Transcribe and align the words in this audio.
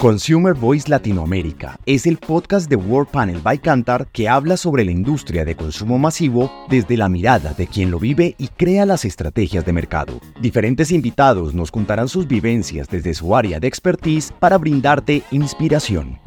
Consumer 0.00 0.54
Voice 0.54 0.88
Latinoamérica 0.88 1.76
es 1.84 2.06
el 2.06 2.18
podcast 2.18 2.70
de 2.70 2.76
World 2.76 3.10
Panel 3.10 3.40
by 3.42 3.58
Cantar 3.58 4.06
que 4.12 4.28
habla 4.28 4.56
sobre 4.56 4.84
la 4.84 4.92
industria 4.92 5.44
de 5.44 5.56
consumo 5.56 5.98
masivo 5.98 6.52
desde 6.68 6.96
la 6.96 7.08
mirada 7.08 7.52
de 7.52 7.66
quien 7.66 7.90
lo 7.90 7.98
vive 7.98 8.36
y 8.38 8.46
crea 8.46 8.86
las 8.86 9.04
estrategias 9.04 9.64
de 9.64 9.72
mercado. 9.72 10.20
Diferentes 10.40 10.92
invitados 10.92 11.52
nos 11.52 11.72
contarán 11.72 12.06
sus 12.08 12.28
vivencias 12.28 12.88
desde 12.88 13.12
su 13.12 13.34
área 13.34 13.58
de 13.58 13.66
expertise 13.66 14.32
para 14.38 14.56
brindarte 14.56 15.24
inspiración. 15.32 16.20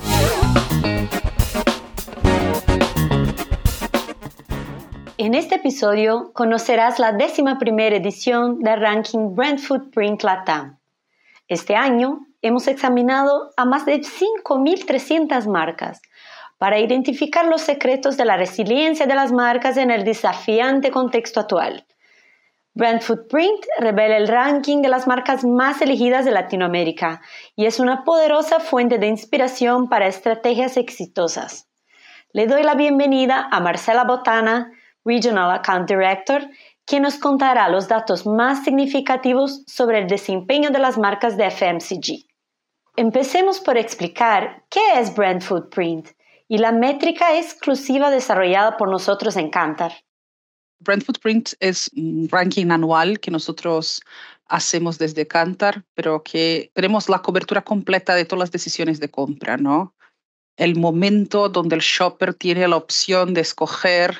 En 5.17 5.33
este 5.33 5.55
episodio 5.55 6.33
conocerás 6.33 6.99
la 6.99 7.13
décima 7.13 7.57
primera 7.57 7.95
edición 7.95 8.59
del 8.59 8.81
ranking 8.81 9.33
Brand 9.33 9.59
Footprint 9.59 10.23
Latam. 10.23 10.77
Este 11.47 11.75
año 11.75 12.27
hemos 12.41 12.67
examinado 12.67 13.51
a 13.57 13.65
más 13.65 13.86
de 13.86 14.01
5.300 14.01 15.47
marcas 15.47 16.01
para 16.57 16.79
identificar 16.79 17.45
los 17.45 17.61
secretos 17.61 18.18
de 18.18 18.25
la 18.25 18.37
resiliencia 18.37 19.05
de 19.05 19.15
las 19.15 19.32
marcas 19.32 19.77
en 19.77 19.91
el 19.91 20.04
desafiante 20.04 20.91
contexto 20.91 21.39
actual. 21.39 21.85
Brand 22.73 23.01
Footprint 23.01 23.65
revela 23.79 24.15
el 24.15 24.27
ranking 24.27 24.82
de 24.82 24.87
las 24.87 25.05
marcas 25.05 25.43
más 25.43 25.82
elegidas 25.82 26.23
de 26.23 26.32
Latinoamérica 26.32 27.21
y 27.55 27.65
es 27.65 27.79
una 27.79 28.04
poderosa 28.04 28.60
fuente 28.60 28.97
de 28.97 29.07
inspiración 29.07 29.89
para 29.89 30.07
estrategias 30.07 30.77
exitosas. 30.77 31.68
Le 32.31 32.47
doy 32.47 32.63
la 32.63 32.75
bienvenida 32.75 33.49
a 33.52 33.59
Marcela 33.59 34.05
Botana, 34.05 34.71
Regional 35.03 35.52
Account 35.52 35.89
Director, 35.89 36.47
quien 36.85 37.03
nos 37.03 37.17
contará 37.17 37.67
los 37.67 37.89
datos 37.89 38.25
más 38.25 38.63
significativos 38.63 39.63
sobre 39.67 39.99
el 39.99 40.08
desempeño 40.08 40.69
de 40.69 40.80
las 40.80 40.97
marcas 40.97 41.35
de 41.35 41.52
FMCG. 41.52 42.30
Empecemos 43.02 43.59
por 43.59 43.80
explicar 43.80 44.64
qué 44.69 45.00
es 45.00 45.16
Brand 45.16 45.41
Footprint 45.41 46.09
y 46.47 46.59
la 46.59 46.71
métrica 46.71 47.35
exclusiva 47.35 48.11
desarrollada 48.11 48.77
por 48.77 48.91
nosotros 48.91 49.38
en 49.38 49.49
Cantar. 49.49 49.91
Brand 50.81 51.03
Footprint 51.03 51.53
es 51.59 51.89
un 51.95 52.29
ranking 52.29 52.69
anual 52.69 53.19
que 53.19 53.31
nosotros 53.31 54.03
hacemos 54.45 54.99
desde 54.99 55.25
Cantar, 55.25 55.83
pero 55.95 56.22
que 56.22 56.69
tenemos 56.75 57.09
la 57.09 57.23
cobertura 57.23 57.63
completa 57.63 58.13
de 58.13 58.25
todas 58.25 58.41
las 58.41 58.52
decisiones 58.52 58.99
de 58.99 59.09
compra, 59.09 59.57
¿no? 59.57 59.95
El 60.55 60.75
momento 60.75 61.49
donde 61.49 61.77
el 61.77 61.81
shopper 61.81 62.35
tiene 62.35 62.67
la 62.67 62.77
opción 62.77 63.33
de 63.33 63.41
escoger 63.41 64.16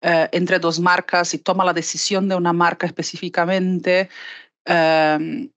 eh, 0.00 0.26
entre 0.32 0.58
dos 0.58 0.80
marcas 0.80 1.34
y 1.34 1.38
toma 1.38 1.66
la 1.66 1.74
decisión 1.74 2.30
de 2.30 2.36
una 2.36 2.54
marca 2.54 2.86
específicamente, 2.86 4.08
em, 4.64 5.50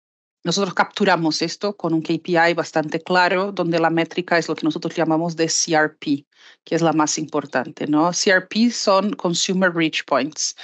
nosotros 0.43 0.73
capturamos 0.73 1.41
esto 1.41 1.75
con 1.75 1.93
un 1.93 2.01
KPI 2.01 2.53
bastante 2.55 3.01
claro, 3.01 3.51
donde 3.51 3.79
la 3.79 3.89
métrica 3.89 4.37
es 4.37 4.47
lo 4.49 4.55
que 4.55 4.65
nosotros 4.65 4.93
llamamos 4.95 5.35
de 5.35 5.47
CRP, 5.47 6.25
que 6.63 6.75
es 6.75 6.81
la 6.81 6.93
más 6.93 7.17
importante, 7.17 7.87
¿no? 7.87 8.11
CRP 8.11 8.71
son 8.71 9.13
Consumer 9.13 9.73
Reach 9.73 10.03
Points. 10.05 10.55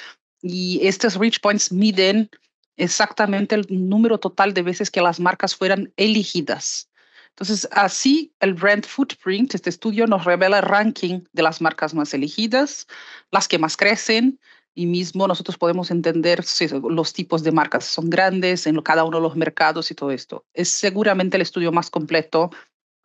Y 0.42 0.86
estos 0.86 1.16
Reach 1.16 1.40
Points 1.40 1.72
miden 1.72 2.30
exactamente 2.76 3.56
el 3.56 3.68
número 3.70 4.20
total 4.20 4.54
de 4.54 4.62
veces 4.62 4.92
que 4.92 5.02
las 5.02 5.20
marcas 5.20 5.56
fueran 5.56 5.94
elegidas. 5.98 6.90
Entonces, 7.30 7.68
así 7.72 8.34
el 8.42 8.54
Brand 8.54 8.86
Footprint, 8.86 9.56
este 9.56 9.70
estudio 9.70 10.08
nos 10.08 10.26
revela 10.26 10.58
el 10.58 10.66
ranking 10.66 11.22
de 11.32 11.44
las 11.44 11.62
marcas 11.62 11.94
más 11.94 12.14
elegidas, 12.14 12.86
las 13.32 13.48
que 13.48 13.58
más 13.58 13.78
crecen, 13.78 14.40
y 14.76 14.86
mismo 14.86 15.28
nosotros 15.28 15.58
podemos 15.58 15.92
entender 15.92 16.44
si 16.44 16.68
los 16.68 17.14
tipos 17.14 17.44
de 17.44 17.52
marcas 17.52 17.86
son 17.86 18.10
grandes 18.10 18.68
en 18.68 18.82
cada 18.82 19.04
uno 19.04 19.18
de 19.18 19.24
los 19.24 19.36
mercados 19.36 19.92
y 19.92 19.96
todo 19.96 20.12
esto. 20.12 20.46
Es 20.54 20.70
seguramente 20.70 21.38
el 21.38 21.42
estudio 21.42 21.72
más 21.72 21.90
completo 21.90 22.52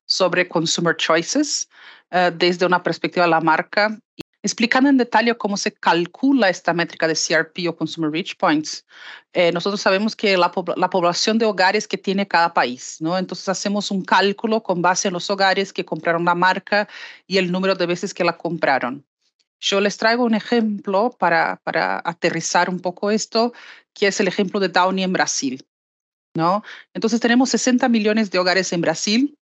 sobre 0.07 0.49
consumer 0.49 0.97
choices 0.97 1.69
uh, 2.13 2.31
desde 2.37 2.67
una 2.67 2.83
perspectiva 2.83 3.25
de 3.25 3.31
la 3.31 3.41
marca, 3.41 3.99
explicando 4.43 4.91
en 4.91 4.99
detalle 4.99 5.35
cómo 5.37 5.57
se 5.57 5.73
calcula 5.73 6.51
esta 6.51 6.75
métrica 6.75 7.09
de 7.09 7.15
CRP 7.15 7.67
o 7.69 7.75
Consumer 7.75 8.11
Reach 8.11 8.37
Points. 8.37 8.85
Eh, 9.33 9.51
nosotros 9.53 9.81
sabemos 9.81 10.15
que 10.15 10.37
la, 10.37 10.53
la, 10.77 10.91
población 10.91 11.39
de 11.39 11.47
hogares 11.47 11.89
que 11.89 11.97
tiene 11.97 12.29
cada 12.29 12.53
país, 12.53 12.99
¿no? 13.01 13.17
Entonces 13.17 13.49
hacemos 13.49 13.91
un 13.91 14.05
cálculo 14.05 14.63
con 14.63 14.83
base 14.83 15.09
en 15.09 15.15
los 15.15 15.31
hogares 15.31 15.73
que 15.73 15.87
compraron 15.87 16.27
la 16.27 16.35
marca 16.35 16.87
y 17.27 17.39
el 17.39 17.51
número 17.51 17.75
de 17.75 17.87
veces 17.87 18.13
que 18.13 18.23
la 18.23 18.37
compraron. 18.37 19.05
Yo 19.61 19.81
les 19.81 19.97
traigo 19.97 20.25
un 20.25 20.35
ejemplo 20.35 21.11
para, 21.19 21.61
para 21.65 22.03
aterrizar 22.05 22.69
un 22.69 22.81
poco 22.81 23.11
esto, 23.11 23.53
que 23.95 24.09
es 24.09 24.21
el 24.21 24.29
ejemplo 24.29 24.61
de 24.61 24.69
Downey 24.69 25.05
en 25.05 25.13
Brasil. 25.13 25.65
¿no? 26.35 26.63
Entonces 26.93 27.21
tenemos 27.21 27.51
60 27.51 27.89
millones 27.89 28.31
de 28.31 28.39
hogares 28.39 28.73
en 28.73 28.81
Brasil 28.81 29.39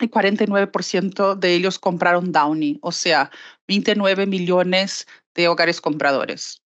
y 0.00 0.08
49% 0.08 1.34
de 1.34 1.54
ellos 1.54 1.78
compraron 1.78 2.32
Downey, 2.32 2.78
o 2.82 2.92
sea, 2.92 3.30
29 3.68 4.26
millones 4.26 5.06
de 5.34 5.48
hogares 5.48 5.80
compradores. 5.80 6.62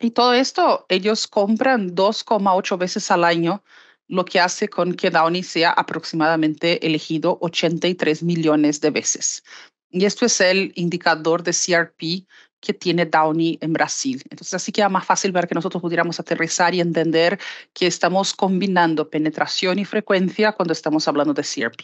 Y 0.00 0.10
todo 0.10 0.34
esto, 0.34 0.86
ellos 0.88 1.26
compran 1.28 1.94
2,8 1.94 2.78
veces 2.78 3.10
al 3.10 3.24
año, 3.24 3.62
lo 4.08 4.24
que 4.24 4.40
hace 4.40 4.68
con 4.68 4.94
que 4.94 5.10
Downey 5.10 5.42
sea 5.42 5.70
aproximadamente 5.70 6.84
elegido 6.84 7.38
83 7.40 8.22
millones 8.22 8.80
de 8.80 8.90
veces. 8.90 9.44
Y 9.92 10.04
esto 10.04 10.26
es 10.26 10.40
el 10.40 10.72
indicador 10.74 11.42
de 11.42 11.52
CRP 11.52 12.26
que 12.60 12.72
tiene 12.72 13.06
Downey 13.06 13.58
en 13.60 13.72
Brasil. 13.72 14.22
Entonces, 14.30 14.54
así 14.54 14.72
queda 14.72 14.88
más 14.88 15.04
fácil 15.04 15.32
ver 15.32 15.46
que 15.46 15.54
nosotros 15.54 15.82
pudiéramos 15.82 16.18
aterrizar 16.18 16.74
y 16.74 16.80
entender 16.80 17.38
que 17.74 17.86
estamos 17.86 18.34
combinando 18.34 19.10
penetración 19.10 19.78
y 19.78 19.84
frecuencia 19.84 20.52
cuando 20.52 20.72
estamos 20.72 21.06
hablando 21.08 21.34
de 21.34 21.42
CRP. 21.42 21.82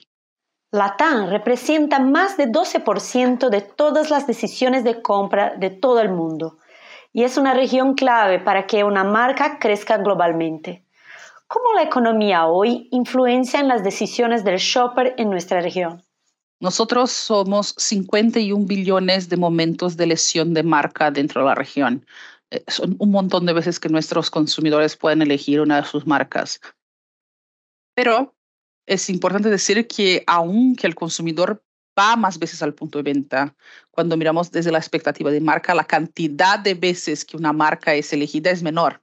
Latam 0.70 1.30
representa 1.30 1.98
más 1.98 2.36
de 2.36 2.46
12% 2.46 3.48
de 3.48 3.60
todas 3.60 4.10
las 4.10 4.26
decisiones 4.26 4.84
de 4.84 5.00
compra 5.02 5.54
de 5.56 5.70
todo 5.70 6.00
el 6.00 6.10
mundo 6.10 6.58
y 7.12 7.25
es 7.25 7.36
una 7.36 7.54
región 7.54 7.94
clave 7.94 8.38
para 8.38 8.66
que 8.66 8.84
una 8.84 9.02
marca 9.04 9.58
crezca 9.58 9.96
globalmente. 9.96 10.84
¿Cómo 11.46 11.72
la 11.72 11.82
economía 11.82 12.46
hoy 12.46 12.88
influencia 12.90 13.60
en 13.60 13.69
las 13.69 13.82
decisiones 13.82 14.44
del 14.44 14.58
shopper 14.58 15.14
en 15.16 15.30
nuestra 15.30 15.60
región? 15.62 16.02
Nosotros 16.60 17.12
somos 17.12 17.74
51 17.76 18.66
billones 18.66 19.28
de 19.28 19.36
momentos 19.36 19.96
de 19.96 20.06
lesión 20.06 20.54
de 20.54 20.64
marca 20.64 21.10
dentro 21.10 21.42
de 21.42 21.46
la 21.46 21.54
región. 21.54 22.04
Eh, 22.50 22.64
son 22.66 22.96
un 22.98 23.10
montón 23.10 23.46
de 23.46 23.52
veces 23.52 23.78
que 23.78 23.88
nuestros 23.88 24.30
consumidores 24.30 24.96
pueden 24.96 25.22
elegir 25.22 25.60
una 25.60 25.80
de 25.80 25.86
sus 25.86 26.06
marcas. 26.06 26.60
Pero 27.94 28.34
es 28.86 29.08
importante 29.10 29.50
decir 29.50 29.86
que 29.86 30.24
aunque 30.26 30.86
el 30.86 30.94
consumidor 30.94 31.62
va 31.98 32.16
más 32.16 32.38
veces 32.38 32.62
al 32.62 32.75
punto 32.75 32.98
de 32.98 33.02
venta, 33.02 33.54
cuando 33.90 34.16
miramos 34.16 34.50
desde 34.50 34.72
la 34.72 34.78
expectativa 34.78 35.30
de 35.30 35.40
marca, 35.40 35.75
la 35.75 35.84
cantidad 35.84 36.58
de 36.58 36.75
veces 36.75 37.25
que 37.25 37.36
una 37.36 37.52
marca 37.52 37.94
es 37.94 38.12
elegida 38.12 38.50
es 38.50 38.62
menor. 38.62 39.02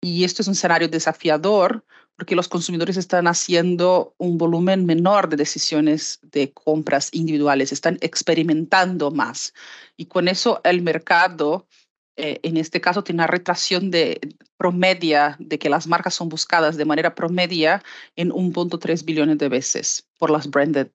Y 0.00 0.24
esto 0.24 0.42
es 0.42 0.48
un 0.48 0.54
escenario 0.54 0.88
desafiador 0.88 1.84
porque 2.22 2.36
los 2.36 2.46
consumidores 2.46 2.96
están 2.96 3.26
haciendo 3.26 4.14
un 4.16 4.38
volumen 4.38 4.86
menor 4.86 5.28
de 5.28 5.36
decisiones 5.36 6.20
de 6.22 6.52
compras 6.52 7.08
individuales, 7.10 7.72
están 7.72 7.98
experimentando 8.00 9.10
más. 9.10 9.52
Y 9.96 10.06
con 10.06 10.28
eso 10.28 10.60
el 10.62 10.82
mercado, 10.82 11.66
eh, 12.14 12.38
en 12.44 12.58
este 12.58 12.80
caso, 12.80 13.02
tiene 13.02 13.22
una 13.22 13.26
retracción 13.26 13.90
de 13.90 14.20
promedia 14.56 15.34
de 15.40 15.58
que 15.58 15.68
las 15.68 15.88
marcas 15.88 16.14
son 16.14 16.28
buscadas 16.28 16.76
de 16.76 16.84
manera 16.84 17.16
promedia 17.16 17.82
en 18.14 18.30
1.3 18.30 19.04
billones 19.04 19.38
de 19.38 19.48
veces 19.48 20.06
por 20.16 20.30
las 20.30 20.48
branded. 20.48 20.90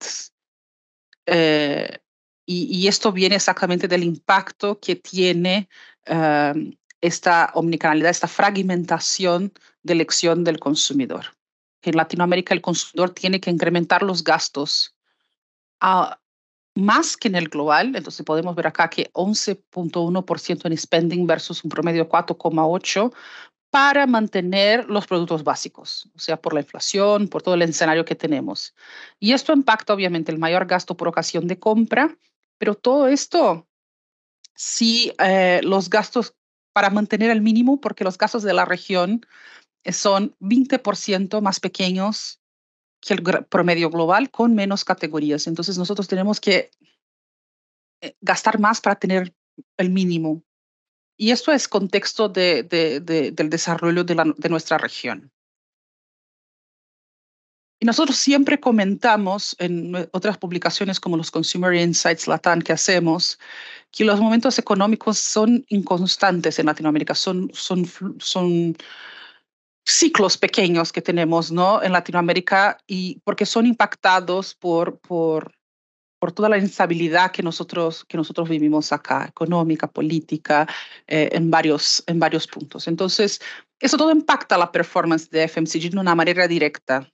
Eh, 1.26 1.98
y, 2.46 2.88
esto 2.88 3.12
viene 3.12 3.36
exactamente 3.36 3.86
del 3.86 4.02
impacto 4.02 4.80
que 4.80 4.96
tiene 4.96 5.68
um, 6.08 6.72
esta 7.00 7.50
omnicanalidad, 7.54 8.10
esta 8.10 8.28
fragmentación 8.28 9.52
de 9.82 9.92
elección 9.92 10.44
del 10.44 10.58
consumidor. 10.58 11.36
En 11.82 11.96
Latinoamérica 11.96 12.54
el 12.54 12.60
consumidor 12.60 13.10
tiene 13.10 13.40
que 13.40 13.50
incrementar 13.50 14.02
los 14.02 14.24
gastos 14.24 14.96
a, 15.80 16.18
más 16.74 17.16
que 17.16 17.28
en 17.28 17.34
el 17.34 17.48
global. 17.48 17.94
Entonces 17.94 18.24
podemos 18.24 18.54
ver 18.54 18.66
acá 18.66 18.88
que 18.88 19.10
11.1% 19.12 20.66
en 20.66 20.76
spending 20.76 21.26
versus 21.26 21.64
un 21.64 21.70
promedio 21.70 22.04
de 22.04 22.10
4,8% 22.10 23.12
para 23.70 24.06
mantener 24.06 24.88
los 24.88 25.06
productos 25.06 25.44
básicos, 25.44 26.08
o 26.14 26.18
sea, 26.18 26.40
por 26.40 26.54
la 26.54 26.60
inflación, 26.60 27.28
por 27.28 27.42
todo 27.42 27.54
el 27.54 27.62
escenario 27.62 28.04
que 28.04 28.14
tenemos. 28.14 28.74
Y 29.20 29.32
esto 29.32 29.52
impacta 29.52 29.92
obviamente 29.92 30.32
el 30.32 30.38
mayor 30.38 30.66
gasto 30.66 30.96
por 30.96 31.06
ocasión 31.06 31.46
de 31.46 31.58
compra, 31.58 32.16
pero 32.56 32.74
todo 32.74 33.08
esto, 33.08 33.68
si 34.54 35.12
eh, 35.18 35.60
los 35.62 35.90
gastos 35.90 36.34
para 36.72 36.90
mantener 36.90 37.30
el 37.30 37.40
mínimo, 37.40 37.80
porque 37.80 38.04
los 38.04 38.18
gastos 38.18 38.42
de 38.42 38.54
la 38.54 38.64
región 38.64 39.26
eh, 39.84 39.92
son 39.92 40.36
20% 40.40 41.40
más 41.40 41.60
pequeños 41.60 42.40
que 43.00 43.14
el 43.14 43.22
promedio 43.22 43.90
global 43.90 44.30
con 44.30 44.54
menos 44.54 44.84
categorías. 44.84 45.46
Entonces 45.46 45.78
nosotros 45.78 46.08
tenemos 46.08 46.40
que 46.40 46.70
eh, 48.00 48.14
gastar 48.20 48.58
más 48.58 48.80
para 48.80 48.96
tener 48.96 49.34
el 49.76 49.90
mínimo. 49.90 50.42
Y 51.16 51.32
esto 51.32 51.52
es 51.52 51.66
contexto 51.66 52.28
de, 52.28 52.62
del 52.62 53.50
desarrollo 53.50 54.04
de, 54.04 54.34
de 54.36 54.48
nuestra 54.48 54.78
región. 54.78 55.32
Y 57.80 57.86
nosotros 57.86 58.16
siempre 58.16 58.58
comentamos 58.58 59.54
en 59.60 59.94
otras 60.12 60.36
publicaciones 60.36 60.98
como 60.98 61.16
los 61.16 61.30
Consumer 61.30 61.74
Insights 61.74 62.26
Latam 62.26 62.60
que 62.60 62.72
hacemos, 62.72 63.38
que 63.92 64.04
los 64.04 64.20
momentos 64.20 64.58
económicos 64.58 65.18
son 65.18 65.64
inconstantes 65.68 66.58
en 66.58 66.66
Latinoamérica, 66.66 67.14
son, 67.14 67.50
son, 67.54 67.88
son 68.18 68.76
ciclos 69.84 70.36
pequeños 70.36 70.92
que 70.92 71.02
tenemos 71.02 71.52
¿no? 71.52 71.82
en 71.82 71.92
Latinoamérica 71.92 72.78
y 72.86 73.20
porque 73.24 73.46
son 73.46 73.64
impactados 73.64 74.54
por, 74.54 74.98
por, 74.98 75.54
por 76.18 76.32
toda 76.32 76.48
la 76.48 76.58
instabilidad 76.58 77.30
que 77.30 77.42
nosotros, 77.42 78.04
que 78.04 78.16
nosotros 78.16 78.48
vivimos 78.48 78.92
acá, 78.92 79.26
económica, 79.28 79.86
política, 79.86 80.66
eh, 81.06 81.28
en, 81.32 81.50
varios, 81.50 82.02
en 82.06 82.18
varios 82.18 82.46
puntos. 82.46 82.88
Entonces, 82.88 83.40
eso 83.78 83.96
todo 83.96 84.10
impacta 84.10 84.58
la 84.58 84.72
performance 84.72 85.30
de 85.30 85.46
FMCG 85.46 85.90
de 85.90 85.98
una 85.98 86.14
manera 86.14 86.48
directa. 86.48 87.08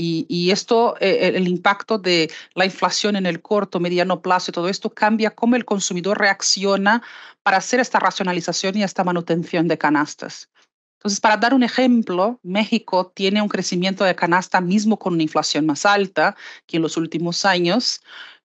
Y, 0.00 0.50
esto, 0.52 0.96
eh, 1.00 1.32
el 1.34 1.48
impacto 1.48 1.98
de 1.98 2.30
la 2.54 2.64
inflación 2.64 3.16
en 3.16 3.26
el 3.26 3.42
corto, 3.42 3.80
mediano 3.80 4.22
plazo 4.22 4.50
y 4.50 4.54
todo 4.54 4.68
esto 4.68 4.90
cambia 4.90 5.34
cómo 5.34 5.56
el 5.56 5.64
consumidor 5.64 6.18
reacciona 6.18 7.02
para 7.42 7.56
hacer 7.56 7.80
esta 7.80 7.98
racionalización 7.98 8.76
y 8.76 8.84
esta 8.84 9.02
manutención 9.02 9.66
de 9.66 9.76
canastas. 9.76 10.48
Entonces, 10.98 11.20
para 11.20 11.36
dar 11.36 11.52
un 11.52 11.64
ejemplo, 11.64 12.38
México 12.42 13.12
tiene 13.14 13.42
un 13.42 13.48
crecimiento 13.48 14.04
de 14.04 14.14
canasta 14.14 14.60
mismo 14.60 14.98
con 14.98 15.14
una 15.14 15.22
inflación 15.24 15.66
más 15.66 15.84
alta 15.84 16.36
que 16.66 16.76
en 16.76 16.82
los 16.82 16.96
últimos 16.96 17.44
años, 17.44 18.00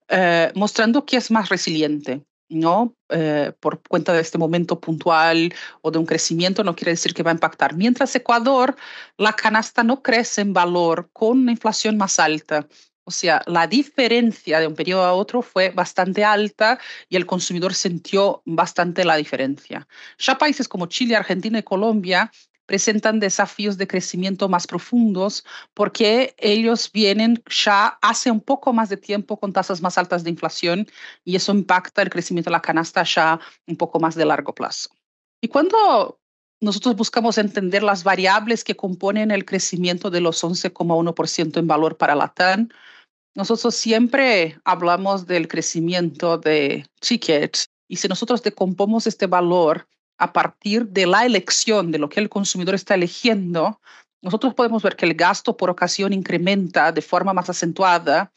eh, 0.10 0.52
mostrando 0.56 1.06
que 1.06 1.18
es 1.18 1.30
más 1.30 1.50
resiliente. 1.50 2.24
¿No? 2.54 2.96
Eh, 3.10 3.54
por 3.60 3.82
cuenta 3.88 4.14
de 4.14 4.22
este 4.22 4.38
momento 4.38 4.80
puntual 4.80 5.54
o 5.82 5.92
de 5.92 6.00
un 6.00 6.06
crecimiento, 6.06 6.64
no 6.64 6.76
quiere 6.76 6.92
decir 6.92 7.14
que 7.14 7.24
va 7.24 7.32
a 7.32 7.34
impactar. 7.34 7.76
Mientras 7.76 8.16
Ecuador, 8.16 8.76
la 9.18 9.34
canasta 9.34 9.84
no 9.84 10.02
crece 10.02 10.42
en 10.42 10.54
valor 10.54 11.10
con 11.14 11.40
una 11.40 11.52
inflación 11.52 11.98
más 11.98 12.20
alta. 12.20 12.68
O 13.06 13.12
sea, 13.12 13.42
la 13.48 13.68
diferencia 13.68 14.60
de 14.60 14.68
un 14.68 14.76
periodo 14.76 15.04
a 15.04 15.14
otro 15.14 15.42
fue 15.42 15.72
bastante 15.72 16.24
alta 16.24 16.80
y 17.10 17.18
el 17.18 17.26
consumidor 17.26 17.74
sintió 17.74 18.42
bastante 18.46 19.04
la 19.04 19.18
diferencia. 19.18 19.88
Ya 20.18 20.38
países 20.38 20.68
como 20.70 20.86
Chile, 20.86 21.16
Argentina 21.16 21.60
y 21.60 21.64
Colombia 21.64 22.32
presentan 22.66 23.20
desafíos 23.20 23.78
de 23.78 23.88
crecimiento 23.88 24.50
más 24.50 24.68
profundos 24.68 25.44
porque 25.74 26.36
ellos 26.38 26.92
vienen 26.92 27.44
ya 27.50 27.98
hace 28.02 28.32
un 28.32 28.42
poco 28.42 28.74
más 28.74 28.90
de 28.90 28.98
tiempo 28.98 29.40
con 29.40 29.54
tasas 29.54 29.82
más 29.82 29.98
altas 29.98 30.24
de 30.24 30.30
inflación 30.30 30.88
y 31.24 31.36
eso 31.36 31.52
impacta 31.52 32.02
el 32.02 32.10
crecimiento 32.10 32.50
de 32.50 32.54
la 32.54 32.62
canasta 32.62 33.04
ya 33.04 33.40
un 33.68 33.76
poco 33.76 34.00
más 34.00 34.16
de 34.16 34.26
largo 34.26 34.54
plazo. 34.54 34.90
Y 35.42 35.50
cuando 35.50 36.20
nosotros 36.62 36.96
buscamos 36.96 37.38
entender 37.38 37.84
las 37.84 38.06
variables 38.06 38.64
que 38.64 38.78
componen 38.78 39.32
el 39.32 39.44
crecimiento 39.44 40.10
de 40.10 40.22
los 40.22 40.44
11,1% 40.44 41.58
en 41.58 41.68
valor 41.68 41.98
para 41.98 42.16
la 42.16 42.30
TAN, 42.30 42.74
nosotros 43.36 43.76
siempre 43.76 44.60
hablamos 44.64 45.28
del 45.28 45.48
crecimiento 45.48 46.38
de 46.38 46.86
tickets 47.02 47.70
y 47.90 47.98
si 47.98 48.08
nosotros 48.08 48.44
decompomos 48.44 49.08
este 49.08 49.28
valor 49.28 49.88
a 50.18 50.34
partir 50.34 50.88
de 50.88 51.06
la 51.06 51.26
elección 51.26 51.92
de 51.92 52.00
lo 52.00 52.10
que 52.10 52.20
el 52.20 52.30
consumidor 52.30 52.76
está 52.76 52.96
eligiendo, 52.96 53.80
nosotros 54.22 54.54
podemos 54.54 54.84
ver 54.84 54.96
que 54.96 55.06
el 55.06 55.16
gasto 55.16 55.58
por 55.58 55.70
ocasión 55.70 56.14
incrementa 56.14 56.92
de 56.92 57.02
forma 57.02 57.34
más 57.34 57.50
acentuada 57.50 58.32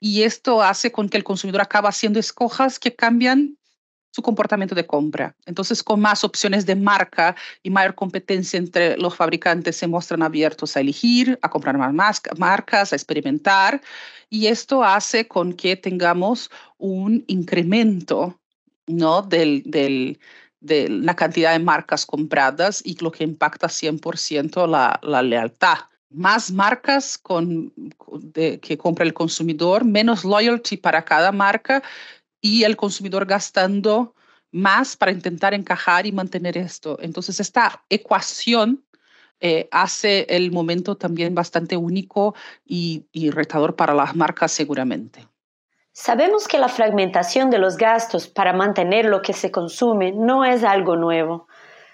y 0.00 0.22
esto 0.22 0.62
hace 0.62 0.90
con 0.90 1.08
que 1.08 1.18
el 1.18 1.24
consumidor 1.24 1.60
acaba 1.60 1.90
haciendo 1.90 2.18
escojas 2.18 2.78
que 2.78 2.94
cambian 2.94 3.56
su 4.12 4.22
comportamiento 4.22 4.74
de 4.74 4.86
compra. 4.86 5.36
Entonces, 5.46 5.82
con 5.82 6.00
más 6.00 6.24
opciones 6.24 6.66
de 6.66 6.74
marca 6.74 7.36
y 7.62 7.70
mayor 7.70 7.94
competencia 7.94 8.58
entre 8.58 8.96
los 8.96 9.14
fabricantes, 9.14 9.76
se 9.76 9.86
muestran 9.86 10.22
abiertos 10.22 10.76
a 10.76 10.80
elegir, 10.80 11.38
a 11.42 11.48
comprar 11.48 11.78
más 11.78 12.20
marcas, 12.36 12.92
a 12.92 12.96
experimentar, 12.96 13.80
y 14.28 14.46
esto 14.46 14.82
hace 14.82 15.28
con 15.28 15.52
que 15.52 15.76
tengamos 15.76 16.50
un 16.78 17.24
incremento 17.28 18.40
¿no? 18.86 19.22
del, 19.22 19.62
del, 19.64 20.18
de 20.60 20.88
la 20.88 21.16
cantidad 21.16 21.52
de 21.52 21.58
marcas 21.58 22.06
compradas 22.06 22.82
y 22.84 22.96
lo 23.02 23.10
que 23.10 23.24
impacta 23.24 23.68
100% 23.68 24.66
la, 24.66 25.00
la 25.02 25.22
lealtad. 25.22 25.78
Más 26.10 26.50
marcas 26.50 27.18
con, 27.18 27.72
que 28.32 28.78
compra 28.78 29.04
el 29.04 29.14
consumidor, 29.14 29.84
menos 29.84 30.24
loyalty 30.24 30.76
para 30.76 31.04
cada 31.04 31.32
marca 31.32 31.82
y 32.40 32.64
el 32.64 32.76
consumidor 32.76 33.26
gastando 33.26 34.14
más 34.52 34.96
para 34.96 35.12
intentar 35.12 35.54
encajar 35.54 36.06
y 36.06 36.12
mantener 36.12 36.58
esto. 36.58 36.98
Entonces, 37.00 37.38
esta 37.38 37.84
ecuación 37.88 38.84
eh, 39.40 39.68
hace 39.70 40.26
el 40.28 40.50
momento 40.50 40.96
también 40.96 41.34
bastante 41.34 41.76
único 41.76 42.34
y, 42.66 43.06
y 43.12 43.30
retador 43.30 43.76
para 43.76 43.94
las 43.94 44.14
marcas 44.16 44.52
seguramente. 44.52 45.29
Sabemos 46.02 46.48
que 46.48 46.58
la 46.58 46.68
fragmentación 46.68 47.50
de 47.50 47.58
los 47.58 47.76
gastos 47.76 48.26
para 48.26 48.54
mantener 48.54 49.04
lo 49.04 49.20
que 49.20 49.34
se 49.34 49.50
consume 49.50 50.12
no 50.12 50.46
es 50.46 50.64
algo 50.64 50.96
nuevo. 50.96 51.46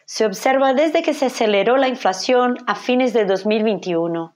Se 0.05 0.25
observa 0.25 0.75
desde 0.75 1.03
que 1.03 1.13
se 1.13 1.27
aceleró 1.27 1.77
la 1.77 1.89
inflación 1.89 2.57
a 2.69 2.77
fines 2.77 3.13
de 3.13 3.25
2021. 3.25 4.33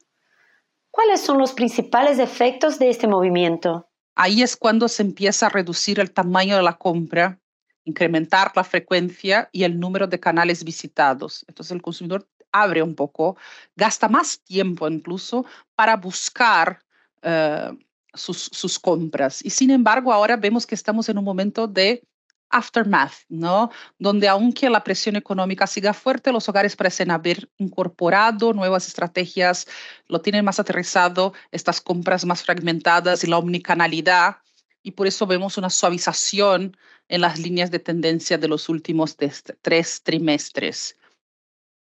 ¿Cuáles 0.91 1.21
son 1.21 1.39
los 1.39 1.53
principales 1.53 2.19
efectos 2.19 2.81
de 2.81 2.91
este 2.91 3.07
movimiento? 3.07 3.87
ahí 4.21 4.43
es 4.43 4.57
cuando 4.57 4.89
se 4.89 5.03
empieza 5.03 5.47
a 5.47 5.51
reducir 5.51 5.99
el 5.99 6.13
tamaño 6.13 6.57
de 6.57 6.63
la 6.63 6.77
compra, 6.77 7.39
incrementar 7.85 8.53
la 8.55 8.65
frecuencia 8.65 9.49
y 9.51 9.65
el 9.65 9.81
número 9.81 10.07
de 10.09 10.21
canales 10.21 10.63
visitados. 10.63 11.45
Entonces 11.49 11.73
el 11.73 11.81
consumidor 11.81 12.29
abre 12.53 12.83
un 12.83 12.95
poco, 12.95 13.37
gasta 13.77 14.09
más 14.09 14.41
tiempo 14.41 14.89
incluso 14.89 15.47
para 15.75 15.97
buscar 15.97 16.83
eh, 17.23 17.71
sus, 18.15 18.79
compras. 18.79 19.45
Y 19.45 19.51
sin 19.51 19.71
embargo, 19.71 20.13
ahora 20.13 20.37
vemos 20.37 20.67
que 20.67 20.75
estamos 20.75 21.09
en 21.09 21.19
un 21.19 21.25
momento 21.25 21.67
de 21.67 22.03
aftermath, 22.51 23.13
¿no? 23.29 23.71
Donde 23.99 24.29
aunque 24.29 24.69
la 24.69 24.83
presión 24.83 25.17
económica 25.17 25.67
siga 25.67 25.93
fuerte, 25.93 26.33
los 26.33 26.49
hogares 26.49 26.75
parecen 26.75 27.11
haber 27.11 27.49
incorporado 27.59 28.53
nuevas 28.53 28.89
estrategias, 28.89 29.67
lo 30.09 30.21
tienen 30.21 30.45
más 30.45 30.59
aterrizado, 30.59 31.33
estas 31.53 31.81
compras 31.81 32.25
más 32.25 32.43
fragmentadas 32.43 33.23
y 33.23 33.29
la 33.29 33.39
omnicanalidad, 33.39 34.39
y 34.83 34.93
por 34.93 35.07
eso 35.07 35.27
vemos 35.27 35.59
una 35.59 35.71
suavización 35.71 36.77
en 37.09 37.21
las 37.21 37.39
líneas 37.39 37.71
de 37.71 37.79
tendencia 37.79 38.39
de 38.39 38.49
los 38.49 38.69
últimos 38.69 39.17
tres 39.17 40.03
trimestres. 40.03 40.97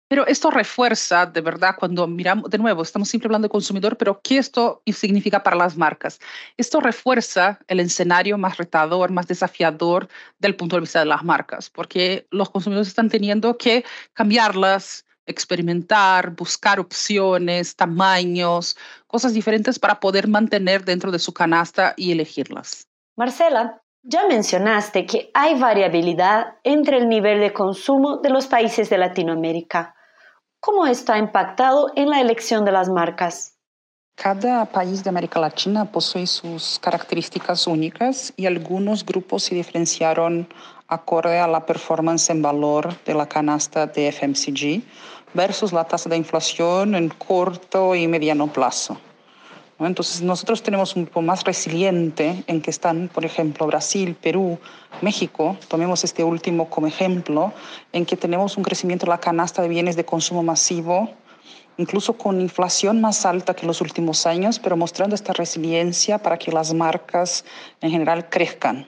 Pero 0.10 0.26
esto 0.26 0.50
refuerza, 0.50 1.28
de 1.28 1.40
verdad, 1.42 1.76
cuando 1.78 2.08
miramos, 2.08 2.50
de 2.50 2.58
nuevo, 2.58 2.82
estamos 2.82 3.10
siempre 3.10 3.28
hablando 3.28 3.48
de 3.48 3.52
consumidor, 3.52 3.96
pero 3.96 4.20
¿qué 4.24 4.40
esto 4.40 4.82
significa 4.88 5.44
para 5.44 5.56
las 5.56 5.78
marcas? 5.78 6.20
Esto 6.58 6.80
refuerza 6.80 7.60
el 7.68 7.80
escenario 7.80 8.36
más 8.40 8.58
retador, 8.58 9.12
más 9.12 9.28
desafiador 9.28 10.08
del 10.40 10.56
punto 10.56 10.78
de 10.78 10.82
vista 10.82 11.00
de 11.00 11.06
las 11.06 11.24
marcas, 11.24 11.70
porque 11.70 12.26
los 12.32 12.50
consumidores 12.50 12.88
están 12.88 13.08
teniendo 13.08 13.56
que 13.60 13.86
cambiarlas, 14.14 15.06
experimentar, 15.28 16.32
buscar 16.32 16.80
opciones, 16.80 17.76
tamaños, 17.76 18.76
cosas 19.06 19.36
diferentes 19.36 19.78
para 19.78 20.00
poder 20.00 20.28
mantener 20.28 20.86
dentro 20.86 21.12
de 21.12 21.20
su 21.20 21.36
canasta 21.36 21.94
y 21.96 22.12
elegirlas. 22.12 22.88
Marcela, 23.16 23.84
ya 24.02 24.28
mencionaste 24.28 25.06
que 25.06 25.30
hay 25.36 25.60
variabilidad 25.60 26.56
entre 26.64 26.98
el 26.98 27.10
nivel 27.10 27.42
de 27.42 27.54
consumo 27.54 28.18
de 28.18 28.32
los 28.32 28.48
países 28.48 28.90
de 28.90 28.98
Latinoamérica. 28.98 29.94
¿Cómo 30.62 30.86
esto 30.86 31.14
ha 31.14 31.18
impactado 31.18 31.92
en 31.96 32.10
la 32.10 32.20
elección 32.20 32.66
de 32.66 32.74
las 32.74 32.90
marcas? 32.90 33.56
Cada 34.16 34.66
país 34.66 35.02
de 35.06 35.10
América 35.10 35.40
Latina 35.40 35.86
posee 35.86 36.28
sus 36.28 36.78
características 36.80 37.66
únicas 37.66 38.34
y 38.36 38.46
algunos 38.46 39.06
grupos 39.06 39.44
se 39.44 39.56
diferenciaron 39.56 40.50
acorde 40.90 41.40
a 41.40 41.48
la 41.48 41.66
performance 41.66 42.30
en 42.30 42.42
valor 42.42 43.02
de 43.06 43.14
la 43.14 43.26
canasta 43.30 43.88
de 43.88 44.12
FMCG 44.12 44.84
versus 45.34 45.72
la 45.72 45.86
tasa 45.86 46.10
de 46.10 46.18
inflación 46.18 46.94
en 46.94 47.08
corto 47.08 47.96
y 47.96 48.10
mediano 48.10 48.48
plazo. 48.48 49.00
Entonces 49.88 50.22
nosotros 50.22 50.62
tenemos 50.62 50.96
un 50.96 51.04
grupo 51.04 51.22
más 51.22 51.44
resiliente 51.46 52.44
en 52.48 52.62
que 52.62 52.70
están, 52.70 53.08
por 53.08 53.24
ejemplo, 53.24 53.66
Brasil, 53.66 54.16
Perú, 54.20 54.60
México, 55.02 55.58
tomemos 55.70 56.04
este 56.04 56.24
último 56.24 56.70
como 56.70 56.88
ejemplo, 56.88 57.54
en 57.94 58.06
que 58.06 58.18
tenemos 58.18 58.58
un 58.58 58.64
crecimiento 58.64 59.06
de 59.06 59.12
la 59.12 59.20
canasta 59.20 59.62
de 59.62 59.70
bienes 59.70 59.96
de 59.96 60.04
consumo 60.04 60.44
masivo, 60.44 61.12
incluso 61.78 62.18
con 62.18 62.42
inflación 62.42 63.00
más 63.00 63.26
alta 63.26 63.54
que 63.54 63.62
en 63.62 63.68
los 63.68 63.80
últimos 63.80 64.26
años, 64.26 64.60
pero 64.60 64.76
mostrando 64.76 65.16
esta 65.16 65.32
resiliencia 65.32 66.18
para 66.18 66.38
que 66.38 66.52
las 66.52 66.74
marcas 66.74 67.46
en 67.80 67.92
general 67.92 68.28
crezcan. 68.30 68.86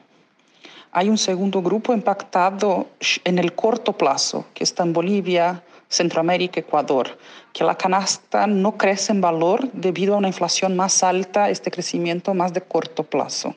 Hay 0.91 1.07
un 1.07 1.17
segundo 1.17 1.61
grupo 1.61 1.93
impactado 1.93 2.87
en 3.23 3.39
el 3.39 3.55
corto 3.55 3.93
plazo, 3.93 4.47
que 4.53 4.65
está 4.65 4.83
en 4.83 4.91
Bolivia, 4.91 5.63
Centroamérica, 5.91 6.61
Ecuador, 6.61 7.17
que 7.51 7.65
la 7.65 7.75
canasta 7.75 8.47
no 8.47 8.77
crece 8.77 9.11
en 9.11 9.19
valor 9.19 9.69
debido 9.73 10.15
a 10.15 10.17
una 10.17 10.29
inflación 10.29 10.75
más 10.77 11.03
alta, 11.03 11.49
este 11.49 11.69
crecimiento 11.69 12.33
más 12.33 12.53
de 12.53 12.61
corto 12.61 13.03
plazo. 13.03 13.55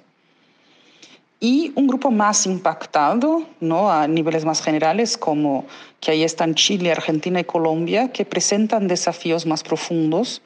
y 1.40 1.72
un 1.74 1.86
grupo 1.86 2.10
más 2.10 2.46
impactado, 2.46 3.42
¿no? 3.60 3.90
a 3.90 4.08
niveles 4.08 4.46
más 4.46 4.62
generales, 4.62 5.18
como 5.18 5.66
que 6.00 6.12
ahí 6.12 6.24
están 6.24 6.54
Chile, 6.54 6.90
Argentina 6.90 7.38
y 7.38 7.44
Colombia, 7.44 8.10
que 8.12 8.24
presentan 8.24 8.88
desafíos 8.88 9.44
más 9.44 9.62
profundos, 9.62 10.40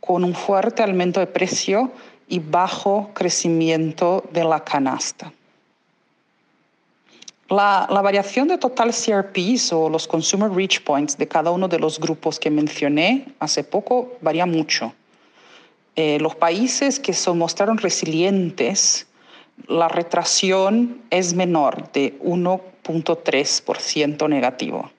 con 0.00 0.24
un 0.24 0.34
fuerte 0.34 0.82
aumento 0.82 1.20
de 1.20 1.26
precio 1.26 1.90
y 2.28 2.38
bajo 2.38 3.10
crecimiento 3.14 4.24
de 4.32 4.44
la 4.44 4.60
canasta. 4.60 5.32
La, 7.52 7.86
variación 8.02 8.48
de 8.48 8.56
total 8.56 8.94
CRPs 8.94 9.74
o 9.74 9.90
los 9.90 10.08
Consumer 10.08 10.50
Reach 10.50 10.80
Points 10.80 11.18
de 11.18 11.28
cada 11.28 11.50
uno 11.50 11.68
de 11.68 11.78
los 11.78 12.00
grupos 12.00 12.40
que 12.40 12.50
mencioné 12.50 13.26
hace 13.40 13.62
poco 13.62 14.14
varía 14.22 14.46
mucho. 14.46 14.94
Eh, 15.94 16.16
los 16.18 16.34
países 16.34 16.98
que 16.98 17.12
se 17.12 17.30
mostraron 17.32 17.76
resilientes, 17.76 19.06
la 19.66 19.88
retracción 19.88 21.02
es 21.10 21.34
menor 21.34 21.92
de 21.92 22.18
1.3% 22.20 24.30
negativo. 24.30 24.90